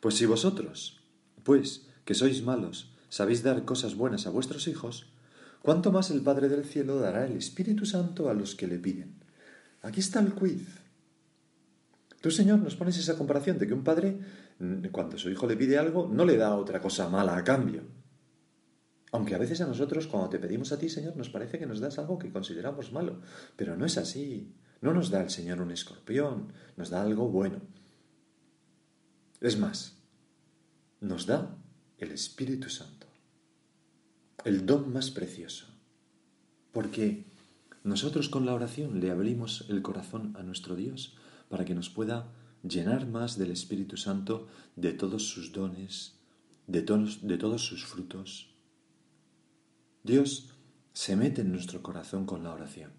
Pues 0.00 0.16
si 0.16 0.26
vosotros, 0.26 1.00
pues, 1.42 1.88
que 2.04 2.14
sois 2.14 2.42
malos, 2.42 2.94
sabéis 3.08 3.42
dar 3.42 3.64
cosas 3.64 3.94
buenas 3.94 4.26
a 4.26 4.30
vuestros 4.30 4.68
hijos, 4.68 5.06
¿cuánto 5.62 5.90
más 5.90 6.10
el 6.10 6.20
Padre 6.20 6.48
del 6.48 6.64
Cielo 6.64 7.00
dará 7.00 7.26
el 7.26 7.36
Espíritu 7.36 7.86
Santo 7.86 8.28
a 8.28 8.34
los 8.34 8.54
que 8.54 8.66
le 8.66 8.78
piden? 8.78 9.14
Aquí 9.82 10.00
está 10.00 10.20
el 10.20 10.34
quiz. 10.34 10.85
Tú, 12.26 12.32
Señor, 12.32 12.58
nos 12.58 12.74
pones 12.74 12.98
esa 12.98 13.16
comparación 13.16 13.56
de 13.56 13.68
que 13.68 13.72
un 13.72 13.84
padre, 13.84 14.18
mm, 14.58 14.86
cuando 14.90 15.16
su 15.16 15.30
hijo 15.30 15.46
le 15.46 15.56
pide 15.56 15.78
algo, 15.78 16.10
no 16.12 16.24
le 16.24 16.36
da 16.36 16.56
otra 16.56 16.80
cosa 16.80 17.08
mala 17.08 17.36
a 17.36 17.44
cambio. 17.44 17.84
Aunque 19.12 19.36
a 19.36 19.38
veces 19.38 19.60
a 19.60 19.66
nosotros, 19.68 20.08
cuando 20.08 20.30
te 20.30 20.40
pedimos 20.40 20.72
a 20.72 20.76
ti, 20.76 20.88
Señor, 20.88 21.16
nos 21.16 21.30
parece 21.30 21.56
que 21.56 21.66
nos 21.66 21.78
das 21.78 22.00
algo 22.00 22.18
que 22.18 22.32
consideramos 22.32 22.90
malo. 22.90 23.20
Pero 23.54 23.76
no 23.76 23.86
es 23.86 23.96
así. 23.96 24.56
No 24.80 24.92
nos 24.92 25.10
da 25.10 25.22
el 25.22 25.30
Señor 25.30 25.60
un 25.60 25.70
escorpión, 25.70 26.52
nos 26.76 26.90
da 26.90 27.00
algo 27.00 27.28
bueno. 27.28 27.60
Es 29.40 29.56
más, 29.56 30.02
nos 31.00 31.26
da 31.26 31.56
el 31.96 32.10
Espíritu 32.10 32.70
Santo, 32.70 33.06
el 34.44 34.66
don 34.66 34.92
más 34.92 35.12
precioso. 35.12 35.68
Porque 36.72 37.24
nosotros 37.84 38.28
con 38.28 38.46
la 38.46 38.54
oración 38.54 38.98
le 38.98 39.12
abrimos 39.12 39.64
el 39.68 39.80
corazón 39.80 40.34
a 40.36 40.42
nuestro 40.42 40.74
Dios 40.74 41.16
para 41.48 41.64
que 41.64 41.74
nos 41.74 41.90
pueda 41.90 42.32
llenar 42.62 43.06
más 43.06 43.38
del 43.38 43.50
Espíritu 43.50 43.96
Santo, 43.96 44.48
de 44.74 44.92
todos 44.92 45.28
sus 45.28 45.52
dones, 45.52 46.14
de 46.66 46.82
todos, 46.82 47.26
de 47.26 47.38
todos 47.38 47.64
sus 47.64 47.84
frutos 47.84 48.56
Dios 50.06 50.50
se 50.92 51.16
mete 51.16 51.42
en 51.42 51.50
nuestro 51.50 51.82
corazón 51.82 52.26
con 52.26 52.44
la 52.44 52.52
oración. 52.52 52.92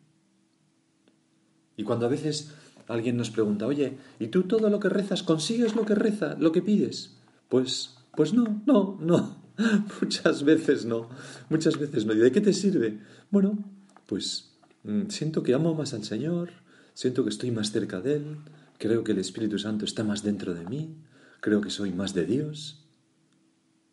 Y 1.77 1.83
cuando 1.83 2.05
a 2.05 2.09
veces 2.09 2.51
alguien 2.87 3.15
nos 3.15 3.29
pregunta, 3.29 3.65
oye, 3.65 3.97
¿y 4.19 4.27
tú 4.27 4.43
todo 4.43 4.69
lo 4.69 4.79
que 4.79 4.89
rezas 4.89 5.23
consigues 5.23 5.75
lo 5.75 5.85
que 5.85 5.95
reza, 5.95 6.35
lo 6.37 6.51
que 6.51 6.61
pides? 6.61 7.15
Pues, 7.47 7.95
pues 8.15 8.33
no, 8.33 8.61
no, 8.65 8.97
no. 8.99 9.37
Muchas 10.01 10.43
veces 10.43 10.85
no. 10.85 11.09
Muchas 11.49 11.79
veces 11.79 12.05
no. 12.05 12.13
¿Y 12.13 12.17
de 12.17 12.31
qué 12.31 12.41
te 12.41 12.53
sirve? 12.53 12.99
Bueno, 13.31 13.57
pues 14.05 14.51
mm, 14.83 15.07
siento 15.07 15.41
que 15.41 15.53
amo 15.53 15.73
más 15.73 15.93
al 15.93 16.03
Señor, 16.03 16.49
siento 16.97 17.23
que 17.23 17.29
estoy 17.29 17.51
más 17.51 17.71
cerca 17.71 18.01
de 18.01 18.15
Él, 18.15 18.37
creo 18.79 19.03
que 19.03 19.11
el 19.11 19.19
Espíritu 19.19 19.59
Santo 19.59 19.85
está 19.85 20.03
más 20.03 20.23
dentro 20.23 20.55
de 20.55 20.65
mí, 20.65 20.95
creo 21.41 21.61
que 21.61 21.69
soy 21.69 21.91
más 21.91 22.15
de 22.15 22.25
Dios, 22.25 22.87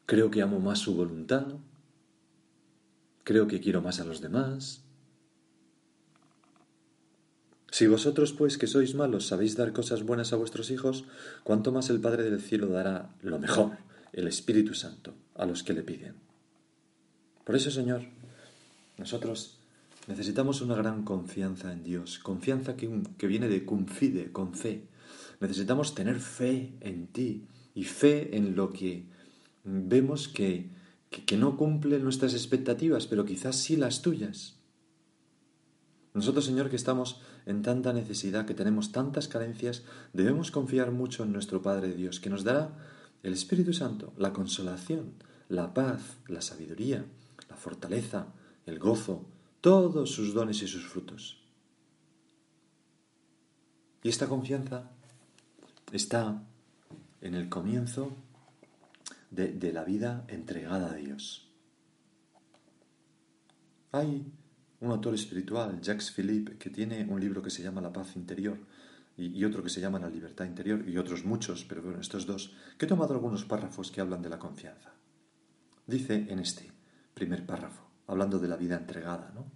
creo 0.06 0.30
que 0.30 0.40
amo 0.40 0.58
más 0.58 0.78
su 0.78 0.94
voluntad, 0.94 1.48
creo 3.22 3.46
que 3.46 3.60
quiero 3.60 3.82
más 3.82 4.00
a 4.00 4.06
los 4.06 4.22
demás. 4.22 4.84
Si 7.70 7.86
vosotros, 7.86 8.32
pues, 8.32 8.56
que 8.56 8.66
sois 8.66 8.94
malos, 8.94 9.26
sabéis 9.26 9.54
dar 9.54 9.74
cosas 9.74 10.02
buenas 10.02 10.32
a 10.32 10.36
vuestros 10.36 10.70
hijos, 10.70 11.04
cuánto 11.42 11.72
más 11.72 11.90
el 11.90 12.00
Padre 12.00 12.22
del 12.22 12.40
cielo 12.40 12.68
dará 12.68 13.14
lo 13.20 13.38
mejor, 13.38 13.76
el 14.14 14.28
Espíritu 14.28 14.72
Santo, 14.72 15.12
a 15.34 15.44
los 15.44 15.62
que 15.62 15.74
le 15.74 15.82
piden. 15.82 16.14
Por 17.44 17.54
eso, 17.54 17.70
Señor, 17.70 18.06
nosotros 18.96 19.58
necesitamos 20.06 20.60
una 20.60 20.74
gran 20.74 21.04
confianza 21.04 21.72
en 21.72 21.82
Dios, 21.82 22.18
confianza 22.18 22.76
que, 22.76 23.02
que 23.18 23.26
viene 23.26 23.48
de 23.48 23.64
confide, 23.64 24.32
con 24.32 24.54
fe. 24.54 24.86
Necesitamos 25.40 25.94
tener 25.94 26.20
fe 26.20 26.74
en 26.80 27.06
ti 27.08 27.46
y 27.74 27.84
fe 27.84 28.36
en 28.36 28.56
lo 28.56 28.72
que 28.72 29.06
vemos 29.64 30.28
que 30.28 30.70
que, 31.22 31.36
no 31.36 31.56
cumplen 31.56 32.02
nuestras 32.02 32.34
expectativas, 32.34 33.06
pero 33.06 33.24
quizás 33.24 33.56
sí 33.56 33.76
las 33.76 34.02
tuyas. 34.02 34.56
Nosotros, 36.12 36.44
Señor, 36.44 36.70
que 36.70 36.76
estamos 36.76 37.20
en 37.46 37.62
tanta 37.62 37.92
necesidad, 37.92 38.46
que 38.46 38.54
tenemos 38.54 38.92
tantas 38.92 39.28
carencias, 39.28 39.82
debemos 40.12 40.50
confiar 40.50 40.90
mucho 40.90 41.24
en 41.24 41.32
nuestro 41.32 41.62
Padre 41.62 41.94
Dios, 41.94 42.20
que 42.20 42.30
nos 42.30 42.44
dará 42.44 42.76
el 43.22 43.32
Espíritu 43.32 43.72
Santo, 43.72 44.12
la 44.16 44.32
consolación, 44.32 45.14
la 45.48 45.74
paz, 45.74 46.18
la 46.28 46.40
sabiduría, 46.40 47.04
la 47.48 47.56
fortaleza, 47.56 48.26
el 48.66 48.78
gozo, 48.78 49.26
todos 49.64 50.10
sus 50.10 50.34
dones 50.34 50.60
y 50.60 50.68
sus 50.68 50.84
frutos. 50.84 51.42
Y 54.02 54.10
esta 54.10 54.28
confianza 54.28 54.90
está 55.90 56.42
en 57.22 57.34
el 57.34 57.48
comienzo 57.48 58.14
de, 59.30 59.72
la 59.72 59.84
vida 59.84 60.26
entregada 60.28 60.90
a 60.90 60.96
Dios. 60.96 61.50
Hay 63.92 64.30
un 64.80 64.90
autor 64.90 65.14
espiritual, 65.14 65.80
Jacques 65.80 66.12
Philippe, 66.12 66.58
que 66.58 66.68
tiene 66.68 67.06
un 67.08 67.18
libro 67.18 67.40
que 67.40 67.48
se 67.48 67.62
llama 67.62 67.80
La 67.80 67.90
paz 67.90 68.16
interior 68.16 68.58
y, 69.16 69.42
otro 69.46 69.62
que 69.62 69.70
se 69.70 69.80
llama 69.80 69.98
La 69.98 70.10
libertad 70.10 70.44
interior 70.44 70.86
y 70.86 70.98
otros 70.98 71.24
muchos, 71.24 71.64
pero 71.64 71.80
bueno, 71.80 72.02
estos 72.02 72.26
dos, 72.26 72.54
que 72.76 72.84
he 72.84 72.88
tomado 72.88 73.14
algunos 73.14 73.46
párrafos 73.46 73.90
que 73.90 74.02
hablan 74.02 74.20
de 74.20 74.28
la 74.28 74.38
confianza. 74.38 74.92
Dice 75.86 76.26
en 76.28 76.38
este 76.38 76.70
primer 77.14 77.46
párrafo, 77.46 77.93
hablando 78.06 78.38
de 78.38 78.48
la 78.48 78.56
vida 78.56 78.76
entregada, 78.76 79.32
¿no? 79.34 79.50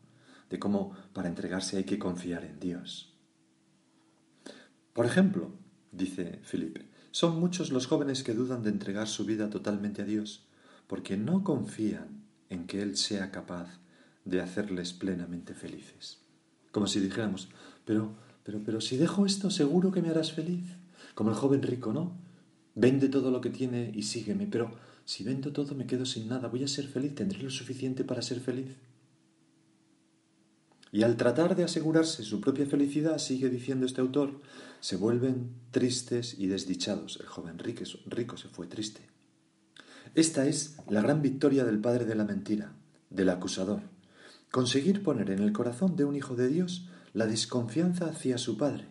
de 0.51 0.59
cómo 0.59 0.93
para 1.13 1.29
entregarse 1.29 1.77
hay 1.77 1.85
que 1.85 1.99
confiar 1.99 2.45
en 2.45 2.59
Dios. 2.59 3.15
Por 4.93 5.07
ejemplo, 5.07 5.53
dice 5.93 6.41
Philippe, 6.51 6.89
son 7.11 7.39
muchos 7.39 7.71
los 7.71 7.87
jóvenes 7.87 8.23
que 8.23 8.35
dudan 8.35 8.63
de 8.63 8.71
entregar 8.71 9.09
su 9.09 9.25
vida 9.25 9.51
totalmente 9.51 10.03
a 10.03 10.05
Dios, 10.05 10.49
porque 10.87 11.17
no 11.17 11.45
confían 11.45 12.25
en 12.49 12.67
que 12.67 12.83
Él 12.83 12.97
sea 12.97 13.31
capaz 13.31 13.81
de 14.25 14.41
hacerles 14.41 14.93
plenamente 14.93 15.55
felices. 15.55 16.21
Como 16.73 16.87
si 16.87 17.01
dijéramos, 17.01 17.49
pero, 17.85 18.15
pero, 18.43 18.63
pero 18.65 18.81
si 18.81 18.97
dejo 18.97 19.27
esto, 19.27 19.51
seguro 19.51 19.91
que 19.91 20.03
me 20.03 20.11
harás 20.11 20.33
feliz. 20.33 20.65
Como 21.15 21.31
el 21.31 21.37
joven 21.37 21.63
rico, 21.63 21.93
¿no? 21.93 22.17
Vende 22.75 23.09
todo 23.09 23.31
lo 23.31 23.41
que 23.41 23.51
tiene 23.51 23.91
y 23.95 24.03
sígueme, 24.03 24.47
pero 24.47 24.73
si 25.09 25.25
vendo 25.25 25.55
todo 25.55 25.75
me 25.75 25.87
quedo 25.87 26.05
sin 26.05 26.29
nada, 26.29 26.49
voy 26.49 26.65
a 26.65 26.69
ser 26.69 26.87
feliz, 26.87 27.15
tendré 27.15 27.43
lo 27.43 27.49
suficiente 27.49 28.05
para 28.05 28.21
ser 28.21 28.41
feliz. 28.41 28.77
Y 30.93 31.03
al 31.03 31.17
tratar 31.17 31.57
de 31.57 31.65
asegurarse 31.65 32.23
su 32.23 32.43
propia 32.43 32.67
felicidad, 32.67 33.17
sigue 33.17 33.49
diciendo 33.49 33.87
este 33.87 34.03
autor, 34.03 34.39
se 34.81 34.97
vuelven 34.97 35.49
tristes 35.71 36.39
y 36.39 36.47
desdichados. 36.49 37.17
El 37.23 37.27
joven 37.27 37.59
rico 37.59 38.37
se 38.37 38.49
fue 38.49 38.67
triste. 38.67 39.01
Esta 40.15 40.45
es 40.45 40.77
la 40.91 41.01
gran 41.01 41.23
victoria 41.23 41.65
del 41.65 41.81
padre 41.81 42.05
de 42.05 42.15
la 42.15 42.27
mentira, 42.27 42.75
del 43.09 43.31
acusador. 43.31 43.81
Conseguir 44.51 45.03
poner 45.03 45.31
en 45.31 45.39
el 45.39 45.55
corazón 45.55 45.97
de 45.97 46.05
un 46.05 46.17
hijo 46.17 46.37
de 46.37 46.49
Dios 46.49 46.87
la 47.15 47.27
desconfianza 47.27 48.11
hacia 48.11 48.37
su 48.37 48.59
padre. 48.59 48.89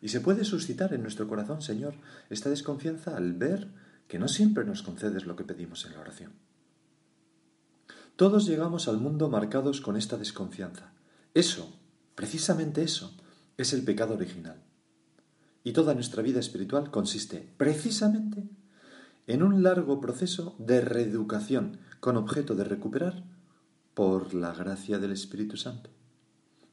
Y 0.00 0.10
se 0.10 0.20
puede 0.20 0.44
suscitar 0.44 0.94
en 0.94 1.02
nuestro 1.02 1.26
corazón, 1.26 1.60
Señor, 1.60 1.96
esta 2.30 2.50
desconfianza 2.50 3.16
al 3.16 3.32
ver 3.32 3.66
que 4.10 4.18
no 4.18 4.26
siempre 4.26 4.64
nos 4.64 4.82
concedes 4.82 5.24
lo 5.24 5.36
que 5.36 5.44
pedimos 5.44 5.86
en 5.86 5.92
la 5.92 6.00
oración. 6.00 6.32
Todos 8.16 8.44
llegamos 8.44 8.88
al 8.88 8.98
mundo 8.98 9.28
marcados 9.28 9.80
con 9.80 9.96
esta 9.96 10.16
desconfianza. 10.16 10.92
Eso, 11.32 11.78
precisamente 12.16 12.82
eso, 12.82 13.16
es 13.56 13.72
el 13.72 13.84
pecado 13.84 14.14
original. 14.14 14.64
Y 15.62 15.72
toda 15.72 15.94
nuestra 15.94 16.24
vida 16.24 16.40
espiritual 16.40 16.90
consiste 16.90 17.54
precisamente 17.56 18.48
en 19.28 19.44
un 19.44 19.62
largo 19.62 20.00
proceso 20.00 20.56
de 20.58 20.80
reeducación 20.80 21.78
con 22.00 22.16
objeto 22.16 22.56
de 22.56 22.64
recuperar 22.64 23.22
por 23.94 24.34
la 24.34 24.52
gracia 24.52 24.98
del 24.98 25.12
Espíritu 25.12 25.56
Santo. 25.56 25.88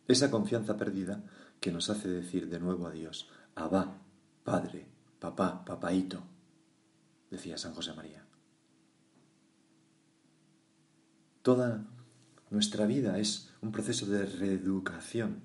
esa 0.07 0.31
confianza 0.31 0.75
perdida 0.75 1.23
que 1.59 1.71
nos 1.71 1.91
hace 1.91 2.07
decir 2.09 2.49
de 2.49 2.59
nuevo 2.59 2.87
a 2.87 2.91
Dios, 2.91 3.29
Abba, 3.53 4.01
Padre, 4.43 4.87
Papá, 5.19 5.63
Papaito, 5.65 6.23
decía 7.29 7.57
San 7.57 7.73
José 7.73 7.93
María. 7.93 8.25
Toda 11.41 11.85
nuestra 12.49 12.85
vida 12.85 13.19
es 13.19 13.53
un 13.61 13.71
proceso 13.71 14.05
de 14.05 14.25
reeducación. 14.25 15.41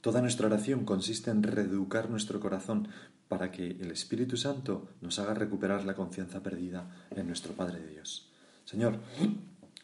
Toda 0.00 0.22
nuestra 0.22 0.46
oración 0.46 0.84
consiste 0.84 1.30
en 1.30 1.42
reeducar 1.42 2.10
nuestro 2.10 2.40
corazón 2.40 2.88
para 3.28 3.52
que 3.52 3.70
el 3.70 3.90
Espíritu 3.90 4.36
Santo 4.36 4.88
nos 5.00 5.18
haga 5.18 5.34
recuperar 5.34 5.84
la 5.84 5.94
confianza 5.94 6.42
perdida 6.42 6.90
en 7.10 7.26
nuestro 7.26 7.52
Padre 7.54 7.80
de 7.80 7.88
Dios. 7.88 8.30
Señor, 8.64 8.98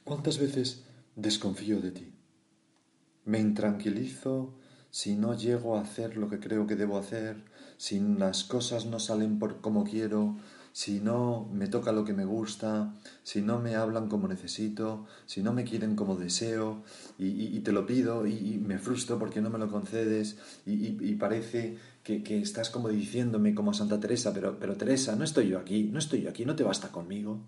¿cuántas 0.05 0.38
veces 0.38 0.85
desconfío 1.14 1.81
de 1.81 1.90
ti? 1.93 2.12
Me 3.25 3.38
intranquilizo 3.38 4.55
si 4.90 5.14
no 5.14 5.35
llego 5.35 5.76
a 5.76 5.83
hacer 5.83 6.16
lo 6.16 6.28
que 6.28 6.40
creo 6.40 6.66
que 6.66 6.76
debo 6.76 6.99
hacer, 6.99 7.45
si 7.76 8.00
las 8.00 8.45
cosas 8.45 8.87
no 8.87 8.99
salen 8.99 9.38
por 9.38 9.61
como 9.61 9.85
quiero, 9.85 10.37
si 10.76 11.00
no 11.00 11.49
me 11.54 11.68
toca 11.68 11.90
lo 11.90 12.04
que 12.04 12.12
me 12.12 12.26
gusta, 12.26 12.95
si 13.23 13.40
no 13.40 13.59
me 13.59 13.76
hablan 13.76 14.11
como 14.11 14.28
necesito, 14.28 15.06
si 15.25 15.42
no 15.42 15.54
me 15.54 15.64
quieren 15.64 15.97
como 15.97 16.16
deseo, 16.16 16.83
y, 17.18 17.59
te 17.61 17.73
lo 17.73 17.87
pido 17.87 18.26
y, 18.26 18.59
me 18.62 18.78
frustro 18.78 19.18
porque 19.18 19.40
no 19.40 19.49
me 19.49 19.59
lo 19.59 19.71
concedes, 19.71 20.37
y, 20.66 21.14
parece 21.14 21.78
que, 22.02 22.23
que, 22.23 22.42
estás 22.42 22.68
como 22.68 22.90
diciéndome 22.90 23.54
como 23.54 23.73
Santa 23.73 23.99
Teresa, 23.99 24.35
pero, 24.35 24.59
pero 24.61 24.76
Teresa, 24.76 25.16
no 25.16 25.25
estoy 25.25 25.49
yo 25.49 25.59
aquí, 25.59 25.85
no 25.85 25.99
estoy 25.99 26.21
yo 26.21 26.28
aquí, 26.28 26.45
no 26.45 26.56
te 26.56 26.62
basta 26.62 26.92
conmigo, 26.92 27.40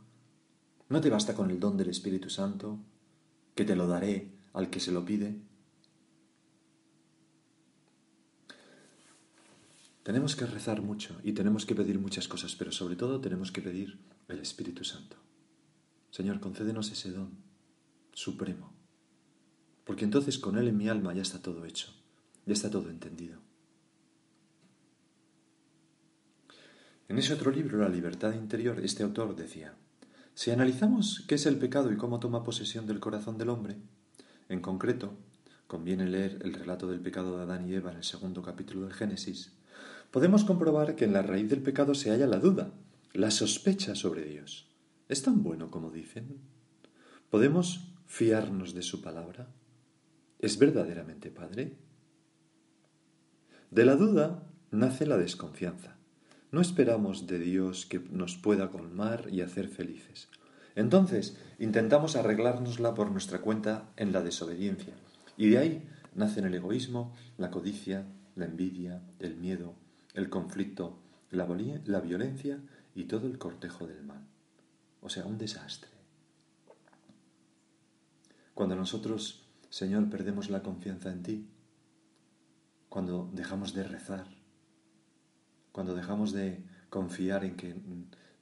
no 0.89 1.03
te 1.03 1.11
basta 1.11 1.35
con 1.35 1.51
el 1.51 1.61
don 1.61 1.77
del 1.77 1.91
Espíritu 1.91 2.31
Santo, 2.31 2.79
que 3.55 3.67
te 3.67 3.77
lo 3.77 3.87
daré 3.87 4.31
al 4.55 4.71
que 4.71 4.81
se 4.81 4.91
lo 4.91 5.05
pide. 5.05 5.48
Tenemos 10.09 10.37
que 10.37 10.47
rezar 10.47 10.81
mucho 10.81 11.21
y 11.23 11.33
tenemos 11.33 11.67
que 11.67 11.75
pedir 11.75 11.99
muchas 11.99 12.29
cosas, 12.29 12.57
pero 12.57 12.73
sobre 12.73 12.97
todo 12.97 13.21
tenemos 13.21 13.53
que 13.53 13.61
pedir 13.61 13.99
el 14.29 14.39
Espíritu 14.39 14.83
Santo. 14.83 15.19
Señor, 16.11 16.41
concédenos 16.41 16.91
ese 16.91 17.11
don 17.11 17.33
supremo, 18.15 18.73
porque 19.85 20.07
entonces 20.07 20.39
con 20.39 20.57
Él 20.57 20.69
en 20.69 20.79
mi 20.79 20.89
alma 20.89 21.13
ya 21.13 21.21
está 21.21 21.43
todo 21.43 21.67
hecho, 21.67 21.93
ya 22.47 22.55
está 22.55 22.71
todo 22.71 22.89
entendido. 22.89 23.39
En 27.09 27.19
ese 27.19 27.35
otro 27.35 27.51
libro, 27.51 27.77
La 27.77 27.91
libertad 27.91 28.33
interior, 28.33 28.81
este 28.81 29.03
autor 29.03 29.37
decía, 29.37 29.75
si 30.33 30.51
analizamos 30.51 31.27
qué 31.29 31.35
es 31.35 31.45
el 31.45 31.59
pecado 31.59 31.93
y 31.93 31.99
cómo 31.99 32.19
toma 32.19 32.45
posesión 32.45 32.87
del 32.87 32.99
corazón 32.99 33.37
del 33.37 33.51
hombre, 33.51 33.77
en 34.49 34.63
concreto, 34.63 35.19
conviene 35.67 36.07
leer 36.07 36.39
el 36.41 36.55
relato 36.55 36.87
del 36.87 37.01
pecado 37.01 37.37
de 37.37 37.43
Adán 37.43 37.69
y 37.69 37.75
Eva 37.75 37.91
en 37.91 37.99
el 37.99 38.05
segundo 38.05 38.41
capítulo 38.41 38.87
del 38.87 38.95
Génesis, 38.95 39.58
podemos 40.11 40.45
comprobar 40.45 40.97
que 40.97 41.05
en 41.05 41.13
la 41.13 41.23
raíz 41.23 41.49
del 41.51 41.63
pecado 41.63 41.95
se 41.95 42.11
halla 42.11 42.27
la 42.27 42.39
duda, 42.39 42.73
la 43.13 43.31
sospecha 43.31 43.95
sobre 43.95 44.25
Dios. 44.25 44.69
¿Es 45.09 45.23
tan 45.23 45.43
bueno 45.43 45.71
como 45.71 45.91
dicen? 45.91 46.39
¿Podemos 47.31 47.93
fiarnos 48.07 48.75
de 48.75 48.83
su 48.83 49.03
palabra? 49.03 49.49
¿Es 50.39 50.59
verdaderamente 50.59 51.31
Padre? 51.31 51.77
De 53.71 53.85
la 53.85 53.97
duda 53.97 54.47
nace 54.71 55.07
la 55.07 55.19
desconfianza. 55.19 55.97
No 56.51 56.61
esperamos 56.61 57.27
de 57.27 57.39
Dios 57.39 57.85
que 57.85 57.99
nos 57.99 58.37
pueda 58.37 58.71
colmar 58.71 59.27
y 59.31 59.43
hacer 59.43 59.69
felices. 59.69 60.29
Entonces 60.75 61.37
intentamos 61.59 62.17
arreglárnosla 62.17 62.95
por 62.95 63.11
nuestra 63.11 63.41
cuenta 63.41 63.91
en 63.97 64.13
la 64.13 64.23
desobediencia. 64.23 64.95
Y 65.37 65.51
de 65.51 65.59
ahí 65.59 65.89
nacen 66.15 66.47
el 66.47 66.55
egoísmo, 66.55 67.15
la 67.37 67.51
codicia, 67.51 68.07
la 68.37 68.47
envidia, 68.47 69.03
el 69.19 69.37
miedo, 69.37 69.75
el 70.19 70.31
conflicto, 70.31 70.99
la, 71.31 71.47
la 71.87 72.01
violencia 72.01 72.61
y 72.95 73.05
todo 73.05 73.29
el 73.29 73.39
cortejo 73.39 73.87
del 73.87 74.03
mal. 74.03 74.27
O 75.01 75.09
sea, 75.09 75.25
un 75.25 75.39
desastre. 75.39 75.91
Cuando 78.53 78.75
nosotros, 78.75 79.47
Señor, 79.71 80.11
perdemos 80.11 80.51
la 80.51 80.65
confianza 80.65 81.13
en 81.13 81.23
ti, 81.23 81.49
cuando 82.89 83.31
dejamos 83.33 83.75
de 83.75 83.85
rezar, 83.85 84.27
cuando 85.71 85.95
dejamos 85.95 86.33
de 86.33 86.65
confiar 86.91 87.45
en 87.45 87.57
que 87.57 87.77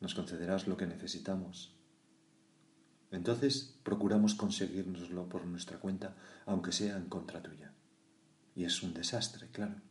nos 0.00 0.14
concederás 0.14 0.66
lo 0.66 0.78
que 0.78 0.86
necesitamos, 0.86 1.76
entonces 3.10 3.78
procuramos 3.82 4.34
conseguirnoslo 4.34 5.28
por 5.28 5.44
nuestra 5.44 5.78
cuenta, 5.78 6.16
aunque 6.46 6.72
sea 6.72 6.96
en 6.96 7.10
contra 7.10 7.42
tuya. 7.42 7.74
Y 8.54 8.64
es 8.64 8.82
un 8.82 8.94
desastre, 8.94 9.48
claro. 9.48 9.85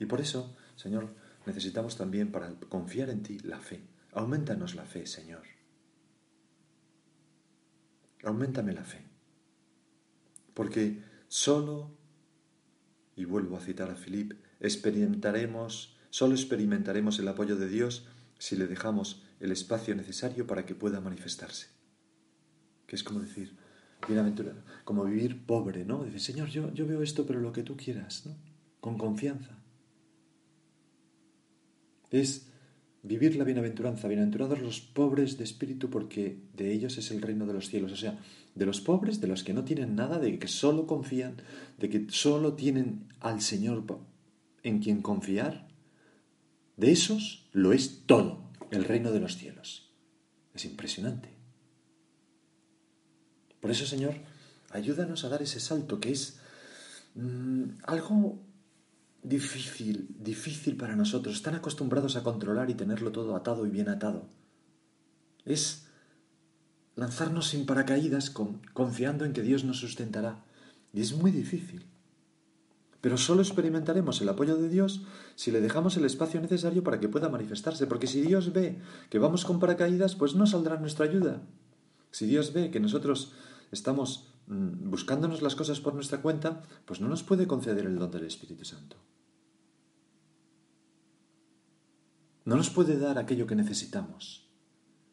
Y 0.00 0.06
por 0.06 0.20
eso, 0.20 0.56
Señor, 0.76 1.14
necesitamos 1.46 1.96
también 1.96 2.32
para 2.32 2.54
confiar 2.68 3.10
en 3.10 3.22
ti 3.22 3.38
la 3.40 3.60
fe. 3.60 3.82
Aumentanos 4.12 4.74
la 4.74 4.86
fe, 4.86 5.06
Señor. 5.06 5.42
Aumentame 8.24 8.72
la 8.72 8.82
fe. 8.82 9.04
Porque 10.54 11.04
solo, 11.28 11.94
y 13.14 13.26
vuelvo 13.26 13.58
a 13.58 13.60
citar 13.60 13.90
a 13.90 13.94
Filip, 13.94 14.32
experimentaremos, 14.58 15.98
solo 16.08 16.34
experimentaremos 16.34 17.18
el 17.18 17.28
apoyo 17.28 17.56
de 17.56 17.68
Dios 17.68 18.06
si 18.38 18.56
le 18.56 18.66
dejamos 18.66 19.22
el 19.38 19.52
espacio 19.52 19.94
necesario 19.94 20.46
para 20.46 20.64
que 20.64 20.74
pueda 20.74 21.00
manifestarse. 21.00 21.68
Que 22.86 22.96
es 22.96 23.04
como 23.04 23.20
decir, 23.20 23.54
bienaventurado, 24.08 24.62
como 24.84 25.04
vivir 25.04 25.44
pobre, 25.44 25.84
¿no? 25.84 26.04
Dice, 26.04 26.20
Señor, 26.20 26.48
yo, 26.48 26.72
yo 26.72 26.86
veo 26.86 27.02
esto, 27.02 27.26
pero 27.26 27.40
lo 27.40 27.52
que 27.52 27.62
tú 27.62 27.76
quieras, 27.76 28.24
¿no? 28.24 28.34
Con 28.80 28.96
confianza 28.96 29.59
es 32.10 32.46
vivir 33.02 33.36
la 33.36 33.44
bienaventuranza. 33.44 34.08
Bienaventurados 34.08 34.60
los 34.60 34.80
pobres 34.80 35.38
de 35.38 35.44
espíritu 35.44 35.90
porque 35.90 36.38
de 36.54 36.72
ellos 36.72 36.98
es 36.98 37.10
el 37.10 37.22
reino 37.22 37.46
de 37.46 37.54
los 37.54 37.68
cielos. 37.68 37.92
O 37.92 37.96
sea, 37.96 38.18
de 38.54 38.66
los 38.66 38.80
pobres, 38.80 39.20
de 39.20 39.28
los 39.28 39.44
que 39.44 39.54
no 39.54 39.64
tienen 39.64 39.94
nada, 39.94 40.18
de 40.18 40.38
que 40.38 40.48
solo 40.48 40.86
confían, 40.86 41.36
de 41.78 41.88
que 41.88 42.06
solo 42.10 42.54
tienen 42.54 43.08
al 43.20 43.40
Señor 43.40 43.84
en 44.62 44.80
quien 44.80 45.02
confiar. 45.02 45.68
De 46.76 46.92
esos 46.92 47.48
lo 47.52 47.72
es 47.72 48.02
todo 48.06 48.50
el 48.70 48.84
reino 48.84 49.12
de 49.12 49.20
los 49.20 49.36
cielos. 49.36 49.90
Es 50.54 50.64
impresionante. 50.64 51.28
Por 53.60 53.70
eso, 53.70 53.86
Señor, 53.86 54.14
ayúdanos 54.70 55.24
a 55.24 55.28
dar 55.28 55.42
ese 55.42 55.60
salto 55.60 56.00
que 56.00 56.12
es 56.12 56.38
mm, 57.14 57.64
algo 57.84 58.40
difícil, 59.22 60.08
difícil 60.18 60.76
para 60.76 60.96
nosotros, 60.96 61.36
están 61.36 61.54
acostumbrados 61.54 62.16
a 62.16 62.22
controlar 62.22 62.70
y 62.70 62.74
tenerlo 62.74 63.12
todo 63.12 63.36
atado 63.36 63.66
y 63.66 63.70
bien 63.70 63.88
atado. 63.88 64.28
Es 65.44 65.86
lanzarnos 66.96 67.48
sin 67.48 67.66
paracaídas 67.66 68.30
confiando 68.30 69.24
en 69.24 69.32
que 69.32 69.42
Dios 69.42 69.64
nos 69.64 69.78
sustentará. 69.78 70.44
Y 70.92 71.00
es 71.00 71.14
muy 71.14 71.30
difícil. 71.30 71.86
Pero 73.00 73.16
solo 73.16 73.40
experimentaremos 73.40 74.20
el 74.20 74.28
apoyo 74.28 74.56
de 74.56 74.68
Dios 74.68 75.02
si 75.34 75.50
le 75.50 75.60
dejamos 75.60 75.96
el 75.96 76.04
espacio 76.04 76.40
necesario 76.40 76.84
para 76.84 77.00
que 77.00 77.08
pueda 77.08 77.30
manifestarse, 77.30 77.86
porque 77.86 78.06
si 78.06 78.20
Dios 78.20 78.52
ve 78.52 78.78
que 79.08 79.18
vamos 79.18 79.44
con 79.44 79.58
paracaídas, 79.58 80.16
pues 80.16 80.34
no 80.34 80.46
saldrá 80.46 80.76
nuestra 80.78 81.06
ayuda. 81.06 81.40
Si 82.10 82.26
Dios 82.26 82.52
ve 82.52 82.70
que 82.70 82.80
nosotros 82.80 83.32
estamos 83.72 84.29
buscándonos 84.50 85.40
las 85.40 85.54
cosas 85.54 85.80
por 85.80 85.94
nuestra 85.94 86.20
cuenta, 86.20 86.62
pues 86.84 87.00
no 87.00 87.08
nos 87.08 87.22
puede 87.22 87.46
conceder 87.46 87.86
el 87.86 87.98
don 87.98 88.10
del 88.10 88.26
Espíritu 88.26 88.64
Santo. 88.64 88.96
no 92.50 92.56
nos 92.56 92.68
puede 92.68 92.98
dar 92.98 93.16
aquello 93.16 93.46
que 93.46 93.54
necesitamos. 93.54 94.48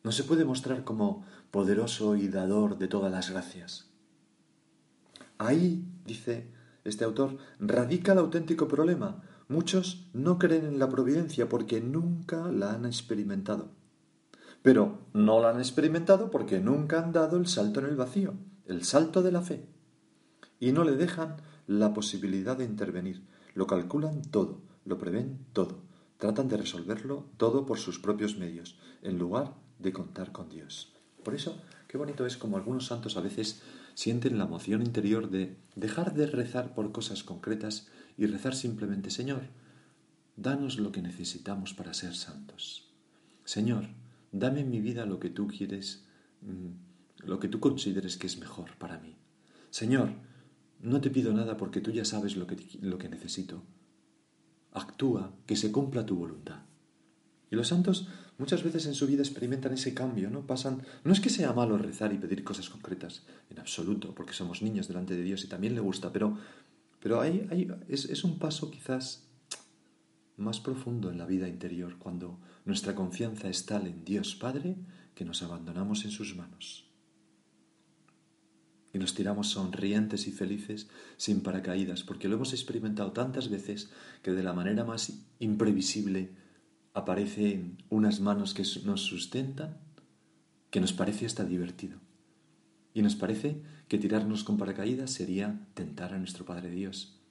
No 0.03 0.11
se 0.11 0.23
puede 0.23 0.43
mostrar 0.43 0.83
como 0.83 1.23
poderoso 1.51 2.15
y 2.15 2.29
dador 2.29 2.79
de 2.79 2.87
todas 2.87 3.11
las 3.11 3.29
gracias. 3.29 3.91
Ahí, 5.37 5.85
dice 6.05 6.51
este 6.83 7.03
autor, 7.03 7.37
radica 7.59 8.13
el 8.13 8.17
auténtico 8.17 8.67
problema. 8.67 9.21
Muchos 9.49 10.09
no 10.13 10.39
creen 10.39 10.65
en 10.65 10.79
la 10.79 10.89
providencia 10.89 11.47
porque 11.47 11.79
nunca 11.79 12.51
la 12.51 12.73
han 12.73 12.85
experimentado. 12.85 13.69
Pero 14.63 14.99
no 15.13 15.39
la 15.39 15.51
han 15.51 15.59
experimentado 15.59 16.31
porque 16.31 16.59
nunca 16.59 17.03
han 17.03 17.11
dado 17.11 17.37
el 17.37 17.45
salto 17.45 17.81
en 17.81 17.85
el 17.85 17.97
vacío, 17.97 18.33
el 18.67 18.83
salto 18.83 19.23
de 19.23 19.31
la 19.31 19.41
fe. 19.41 19.65
Y 20.59 20.71
no 20.71 20.83
le 20.83 20.95
dejan 20.95 21.37
la 21.67 21.93
posibilidad 21.93 22.57
de 22.57 22.65
intervenir. 22.65 23.23
Lo 23.53 23.67
calculan 23.67 24.21
todo, 24.21 24.61
lo 24.85 24.97
prevén 24.97 25.39
todo 25.53 25.87
Tratan 26.17 26.47
de 26.47 26.57
resolverlo 26.57 27.29
todo 27.37 27.65
por 27.67 27.77
sus 27.77 27.99
propios 27.99 28.37
medios, 28.37 28.75
en 29.03 29.19
lugar 29.19 29.53
de 29.77 29.93
contar 29.93 30.31
con 30.31 30.49
Dios. 30.49 30.91
Por 31.23 31.35
eso, 31.35 31.61
qué 31.87 31.97
bonito 31.97 32.25
es 32.25 32.37
como 32.37 32.57
algunos 32.57 32.87
santos 32.87 33.17
a 33.17 33.21
veces 33.21 33.61
sienten 33.93 34.39
la 34.39 34.45
emoción 34.45 34.81
interior 34.81 35.29
de 35.29 35.57
dejar 35.75 36.15
de 36.15 36.25
rezar 36.25 36.73
por 36.73 36.91
cosas 36.91 37.23
concretas 37.23 37.87
y 38.17 38.25
rezar 38.25 38.55
simplemente, 38.55 39.11
Señor, 39.11 39.41
danos 40.35 40.79
lo 40.79 40.91
que 40.91 41.03
necesitamos 41.03 41.75
para 41.75 41.93
ser 41.93 42.15
santos. 42.15 42.89
Señor, 43.45 43.85
dame 44.31 44.61
en 44.61 44.71
mi 44.71 44.81
vida 44.81 45.05
lo 45.05 45.19
que 45.19 45.29
tú 45.29 45.47
quieres, 45.47 46.03
mm, 46.41 46.86
lo 47.23 47.39
que 47.39 47.47
tú 47.47 47.59
consideres 47.59 48.17
que 48.17 48.27
es 48.27 48.37
mejor 48.37 48.77
para 48.77 48.99
mí. 48.99 49.15
Señor, 49.69 50.11
no 50.79 51.01
te 51.01 51.09
pido 51.09 51.33
nada 51.33 51.57
porque 51.57 51.81
tú 51.81 51.91
ya 51.91 52.05
sabes 52.05 52.35
lo 52.35 52.47
que, 52.47 52.57
lo 52.81 52.97
que 52.97 53.09
necesito. 53.09 53.63
Actúa, 54.71 55.33
que 55.45 55.55
se 55.55 55.71
cumpla 55.71 56.05
tu 56.05 56.15
voluntad. 56.15 56.61
Y 57.49 57.55
los 57.55 57.69
santos 57.69 58.07
muchas 58.37 58.63
veces 58.63 58.85
en 58.85 58.93
su 58.93 59.07
vida 59.07 59.21
experimentan 59.21 59.73
ese 59.73 59.93
cambio, 59.93 60.29
¿no? 60.29 60.45
Pasan, 60.45 60.83
no 61.03 61.13
es 61.13 61.19
que 61.19 61.29
sea 61.29 61.53
malo 61.53 61.77
rezar 61.77 62.13
y 62.13 62.17
pedir 62.17 62.43
cosas 62.43 62.69
concretas, 62.69 63.23
en 63.49 63.59
absoluto, 63.59 64.13
porque 64.13 64.33
somos 64.33 64.61
niños 64.61 64.87
delante 64.87 65.15
de 65.15 65.23
Dios 65.23 65.43
y 65.43 65.47
también 65.47 65.73
le 65.73 65.81
gusta, 65.81 66.11
pero, 66.11 66.37
pero 66.99 67.21
hay, 67.21 67.47
es, 67.87 68.05
es 68.05 68.23
un 68.23 68.37
paso 68.37 68.69
quizás 68.69 69.27
más 70.35 70.59
profundo 70.59 71.09
en 71.09 71.17
la 71.17 71.25
vida 71.25 71.47
interior 71.47 71.97
cuando 71.97 72.39
nuestra 72.65 72.93
confianza 72.93 73.49
es 73.49 73.65
tal 73.65 73.87
en 73.87 74.05
Dios 74.05 74.35
Padre 74.35 74.75
que 75.15 75.25
nos 75.25 75.41
abandonamos 75.41 76.05
en 76.05 76.11
sus 76.11 76.35
manos. 76.35 76.86
Y 78.97 78.99
nos 78.99 79.13
tiramos 79.13 79.49
sonrientes 79.49 80.25
y 80.25 80.31
felices 80.31 80.89
sin 81.17 81.41
paracaídas, 81.41 82.01
porque 82.01 82.27
lo 82.27 82.33
hemos 82.33 82.51
experimentado 82.53 83.11
tantas 83.11 83.47
veces 83.47 83.91
que 84.23 84.31
de 84.31 84.41
la 84.41 84.53
manera 84.53 84.85
más 84.85 85.19
imprevisible 85.37 86.31
aparecen 86.95 87.77
unas 87.89 88.21
manos 88.21 88.55
que 88.55 88.63
nos 88.85 89.01
sustentan, 89.01 89.77
que 90.71 90.81
nos 90.81 90.93
parece 90.93 91.27
hasta 91.27 91.45
divertido. 91.45 91.99
Y 92.95 93.03
nos 93.03 93.15
parece 93.15 93.61
que 93.87 93.99
tirarnos 93.99 94.43
con 94.43 94.57
paracaídas 94.57 95.11
sería 95.11 95.67
tentar 95.75 96.15
a 96.15 96.17
nuestro 96.17 96.43
Padre 96.43 96.71
Dios. 96.71 97.21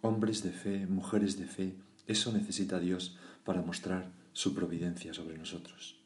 Hombres 0.00 0.42
de 0.42 0.50
fe, 0.50 0.88
mujeres 0.88 1.38
de 1.38 1.46
fe, 1.46 1.76
eso 2.08 2.32
necesita 2.32 2.80
Dios 2.80 3.16
para 3.44 3.62
mostrar 3.62 4.10
su 4.32 4.56
providencia 4.56 5.14
sobre 5.14 5.38
nosotros. 5.38 6.01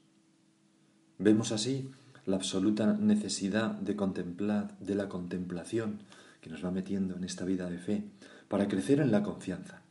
Vemos 1.18 1.52
así 1.52 1.90
la 2.24 2.36
absoluta 2.36 2.94
necesidad 2.94 3.72
de 3.72 3.96
contemplar, 3.96 4.76
de 4.78 4.94
la 4.94 5.08
contemplación 5.08 6.00
que 6.40 6.50
nos 6.50 6.64
va 6.64 6.70
metiendo 6.70 7.16
en 7.16 7.24
esta 7.24 7.44
vida 7.44 7.68
de 7.70 7.78
fe, 7.78 8.04
para 8.48 8.68
crecer 8.68 9.00
en 9.00 9.10
la 9.10 9.22
confianza. 9.22 9.82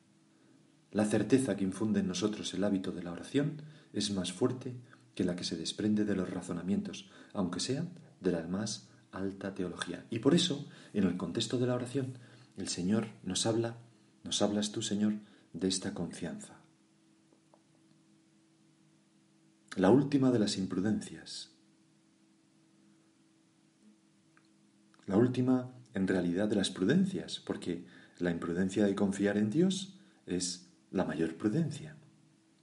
La 0.92 1.06
certeza 1.06 1.58
que 1.58 1.64
infunde 1.64 2.00
en 2.00 2.08
nosotros 2.08 2.54
el 2.54 2.64
hábito 2.64 2.92
de 2.92 3.04
la 3.04 3.12
oración 3.12 3.62
es 3.94 4.12
más 4.12 4.32
fuerte 4.32 4.74
que 5.14 5.24
la 5.24 5.36
que 5.36 5.44
se 5.44 5.58
desprende 5.58 6.06
de 6.06 6.16
los 6.16 6.30
razonamientos, 6.30 7.10
aunque 7.34 7.60
sean 7.60 7.90
de 8.22 8.32
la 8.32 8.48
más 8.48 8.88
alta 9.12 9.54
teología. 9.54 10.06
Y 10.10 10.20
por 10.20 10.36
eso, 10.36 10.66
en 10.94 11.04
el 11.06 11.18
contexto 11.18 11.58
de 11.58 11.68
la 11.68 11.76
oración, 11.76 12.18
el 12.58 12.70
Señor 12.70 13.08
nos 13.24 13.46
habla 13.46 13.76
nos 14.26 14.42
hablas 14.42 14.72
tú, 14.72 14.82
Señor, 14.82 15.14
de 15.54 15.68
esta 15.68 15.94
confianza. 15.94 16.55
La 19.76 19.90
última 19.90 20.32
de 20.32 20.40
las 20.40 20.58
imprudencias. 20.58 21.52
La 25.06 25.18
última, 25.18 25.72
en 25.94 26.08
realidad, 26.08 26.48
de 26.48 26.56
las 26.56 26.70
prudencias, 26.70 27.40
porque 27.46 27.86
la 28.20 28.32
imprudencia 28.32 28.86
de 28.86 28.96
confiar 28.96 29.38
en 29.38 29.50
Dios 29.50 30.00
es 30.26 30.70
la 30.92 31.04
mayor 31.06 31.36
prudencia. 31.36 31.96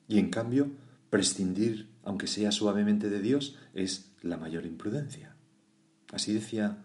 Y 0.09 0.19
en 0.19 0.31
cambio, 0.31 0.73
prescindir, 1.11 1.91
aunque 2.03 2.27
sea 2.27 2.51
suavemente 2.51 3.11
de 3.11 3.21
Dios, 3.21 3.59
es 3.75 4.11
la 4.23 4.39
mayor 4.39 4.65
imprudencia. 4.65 5.37
Así 6.13 6.33
decía 6.33 6.79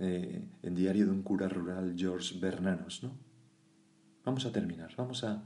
eh, 0.00 0.44
en 0.62 0.74
diario 0.74 1.06
de 1.06 1.12
un 1.12 1.22
cura 1.22 1.48
rural 1.48 1.94
George 1.96 2.38
Bernanos, 2.38 3.02
¿no? 3.02 3.16
Vamos 4.24 4.44
a 4.44 4.52
terminar, 4.52 4.94
vamos 4.96 5.24
a, 5.24 5.42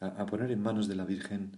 a, 0.00 0.26
poner 0.26 0.50
en 0.50 0.60
manos 0.60 0.88
de 0.88 0.94
la 0.94 1.04
Virgen 1.04 1.52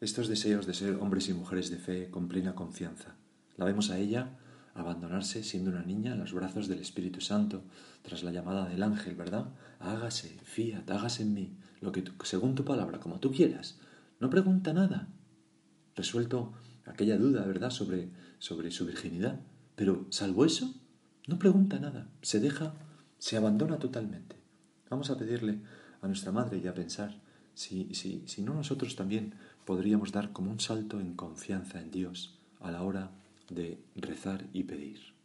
estos 0.00 0.28
deseos 0.28 0.66
de 0.66 0.74
ser 0.74 0.94
hombres 0.96 1.28
y 1.28 1.34
mujeres 1.34 1.70
de 1.70 1.76
fe 1.76 2.10
con 2.10 2.28
plena 2.28 2.54
confianza. 2.54 3.16
La 3.56 3.66
vemos 3.66 3.90
a 3.90 3.98
ella 3.98 4.38
abandonarse 4.74 5.42
siendo 5.42 5.70
una 5.70 5.82
niña 5.82 6.12
en 6.12 6.20
los 6.20 6.32
brazos 6.32 6.68
del 6.68 6.78
Espíritu 6.78 7.20
Santo 7.20 7.62
tras 8.02 8.22
la 8.22 8.30
llamada 8.30 8.66
del 8.68 8.82
ángel, 8.82 9.14
¿verdad? 9.14 9.48
Hágase, 9.78 10.38
fiat, 10.44 10.90
hágase 10.90 11.22
en 11.22 11.34
mí, 11.34 11.56
lo 11.80 11.92
que 11.92 12.04
según 12.24 12.54
tu 12.54 12.64
palabra, 12.64 12.98
como 13.00 13.20
tú 13.20 13.30
quieras. 13.30 13.78
No 14.20 14.30
pregunta 14.30 14.72
nada. 14.72 15.08
Resuelto 15.96 16.54
aquella 16.86 17.18
duda, 17.18 17.44
¿verdad?, 17.44 17.70
sobre, 17.70 18.10
sobre 18.38 18.70
su 18.70 18.86
virginidad. 18.86 19.40
Pero, 19.76 20.06
salvo 20.10 20.44
eso, 20.44 20.74
no 21.26 21.38
pregunta 21.38 21.78
nada. 21.78 22.08
Se 22.22 22.40
deja, 22.40 22.74
se 23.18 23.36
abandona 23.36 23.78
totalmente. 23.78 24.36
Vamos 24.88 25.10
a 25.10 25.18
pedirle 25.18 25.60
a 26.00 26.06
nuestra 26.06 26.32
madre 26.32 26.58
y 26.58 26.66
a 26.66 26.74
pensar 26.74 27.20
si, 27.54 27.94
si, 27.94 28.24
si 28.26 28.42
no 28.42 28.54
nosotros 28.54 28.96
también 28.96 29.34
podríamos 29.70 30.10
dar 30.10 30.32
como 30.32 30.50
un 30.50 30.58
salto 30.58 30.98
en 30.98 31.14
confianza 31.14 31.80
en 31.80 31.92
Dios 31.92 32.36
a 32.58 32.72
la 32.72 32.82
hora 32.82 33.12
de 33.50 33.78
rezar 33.94 34.46
y 34.52 34.64
pedir. 34.64 35.19